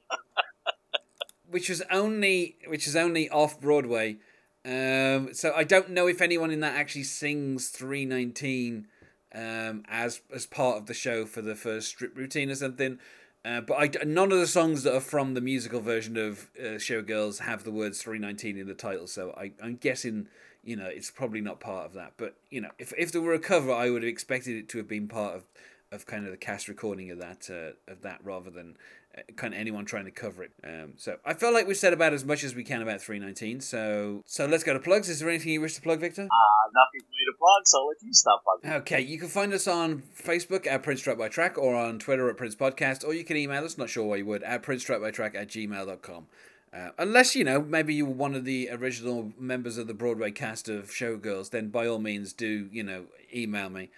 which 1.50 1.68
is 1.68 1.82
only 1.90 2.56
which 2.66 2.86
is 2.86 2.96
only 2.96 3.28
off 3.30 3.60
Broadway. 3.60 4.18
Um, 4.64 5.32
so 5.32 5.52
I 5.56 5.64
don't 5.64 5.90
know 5.90 6.06
if 6.06 6.20
anyone 6.20 6.50
in 6.50 6.60
that 6.60 6.76
actually 6.76 7.04
sings 7.04 7.68
319 7.70 8.86
um, 9.34 9.84
as 9.88 10.20
as 10.34 10.46
part 10.46 10.76
of 10.76 10.86
the 10.86 10.94
show 10.94 11.24
for 11.24 11.42
the 11.42 11.54
first 11.54 11.88
strip 11.88 12.16
routine 12.16 12.50
or 12.50 12.54
something. 12.54 12.98
Uh, 13.44 13.60
but 13.62 13.74
I, 13.74 14.04
none 14.04 14.32
of 14.32 14.38
the 14.38 14.46
songs 14.46 14.82
that 14.82 14.94
are 14.94 15.00
from 15.00 15.34
the 15.34 15.40
musical 15.40 15.80
version 15.80 16.16
of 16.18 16.50
uh, 16.58 16.76
Showgirls 16.76 17.40
have 17.40 17.64
the 17.64 17.70
words 17.70 18.02
319 18.02 18.58
in 18.58 18.66
the 18.66 18.74
title. 18.74 19.06
So 19.06 19.32
I, 19.36 19.52
I'm 19.62 19.76
guessing, 19.76 20.28
you 20.62 20.76
know, 20.76 20.86
it's 20.86 21.10
probably 21.10 21.40
not 21.40 21.58
part 21.58 21.86
of 21.86 21.94
that. 21.94 22.12
But, 22.18 22.34
you 22.50 22.60
know, 22.60 22.70
if, 22.78 22.92
if 22.98 23.12
there 23.12 23.22
were 23.22 23.32
a 23.32 23.38
cover, 23.38 23.72
I 23.72 23.88
would 23.88 24.02
have 24.02 24.10
expected 24.10 24.56
it 24.56 24.68
to 24.70 24.78
have 24.78 24.88
been 24.88 25.08
part 25.08 25.36
of, 25.36 25.44
of 25.92 26.06
kind 26.06 26.24
of 26.24 26.30
the 26.30 26.36
cast 26.36 26.68
recording 26.68 27.10
of 27.10 27.18
that, 27.18 27.48
uh, 27.50 27.90
of 27.90 28.02
that 28.02 28.20
rather 28.22 28.48
than 28.48 28.76
uh, 29.16 29.22
kind 29.34 29.52
of 29.52 29.58
anyone 29.58 29.84
trying 29.84 30.04
to 30.04 30.10
cover 30.10 30.44
it. 30.44 30.52
Um, 30.62 30.92
so 30.96 31.16
I 31.24 31.34
feel 31.34 31.52
like 31.52 31.66
we've 31.66 31.76
said 31.76 31.92
about 31.92 32.12
as 32.12 32.24
much 32.24 32.44
as 32.44 32.54
we 32.54 32.62
can 32.62 32.80
about 32.80 33.00
319. 33.00 33.60
So 33.60 34.22
so 34.24 34.46
let's 34.46 34.62
go 34.62 34.72
to 34.72 34.78
plugs. 34.78 35.08
Is 35.08 35.18
there 35.18 35.28
anything 35.28 35.52
you 35.52 35.60
wish 35.60 35.74
to 35.74 35.82
plug, 35.82 35.98
Victor? 35.98 36.22
Uh, 36.22 36.70
nothing 36.74 37.06
for 37.06 37.10
me 37.10 37.24
to 37.26 37.36
plug, 37.36 37.62
so 37.64 37.78
I'll 37.78 37.88
let 37.88 37.96
you 38.02 38.14
start 38.14 38.40
plugging. 38.44 38.80
Okay, 38.82 39.00
you 39.00 39.18
can 39.18 39.28
find 39.28 39.52
us 39.52 39.66
on 39.66 40.02
Facebook 40.16 40.66
at 40.66 40.82
Prince 40.84 41.00
Track 41.00 41.18
by 41.18 41.28
Track 41.28 41.58
or 41.58 41.74
on 41.74 41.98
Twitter 41.98 42.30
at 42.30 42.36
Prince 42.36 42.54
Podcast, 42.54 43.04
or 43.04 43.12
you 43.12 43.24
can 43.24 43.36
email 43.36 43.64
us, 43.64 43.76
not 43.76 43.90
sure 43.90 44.04
why 44.04 44.16
you 44.16 44.26
would, 44.26 44.44
at 44.44 44.62
Prince 44.62 44.84
Track 44.84 45.00
by 45.00 45.10
Track 45.10 45.34
at 45.34 45.48
gmail.com. 45.48 46.26
Uh, 46.72 46.90
unless, 46.98 47.34
you 47.34 47.42
know, 47.42 47.60
maybe 47.60 47.92
you 47.92 48.06
were 48.06 48.12
one 48.12 48.36
of 48.36 48.44
the 48.44 48.68
original 48.70 49.32
members 49.36 49.76
of 49.76 49.88
the 49.88 49.94
Broadway 49.94 50.30
cast 50.30 50.68
of 50.68 50.90
Showgirls, 50.90 51.50
then 51.50 51.68
by 51.68 51.88
all 51.88 51.98
means 51.98 52.32
do, 52.32 52.68
you 52.70 52.84
know, 52.84 53.06
email 53.34 53.68
me. 53.68 53.90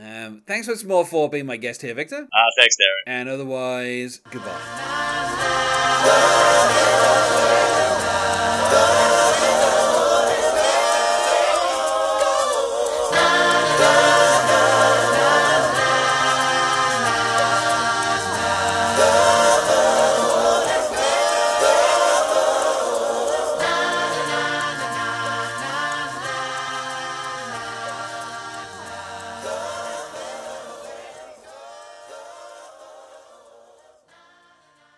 Um, 0.00 0.42
thanks 0.46 0.68
once 0.68 0.84
more 0.84 1.04
for 1.04 1.28
being 1.28 1.46
my 1.46 1.56
guest 1.56 1.82
here, 1.82 1.94
Victor. 1.94 2.16
Uh, 2.32 2.50
thanks, 2.56 2.76
Darren. 2.76 3.02
And 3.06 3.28
otherwise, 3.28 4.20
goodbye. 4.30 4.60
Love, 6.06 7.64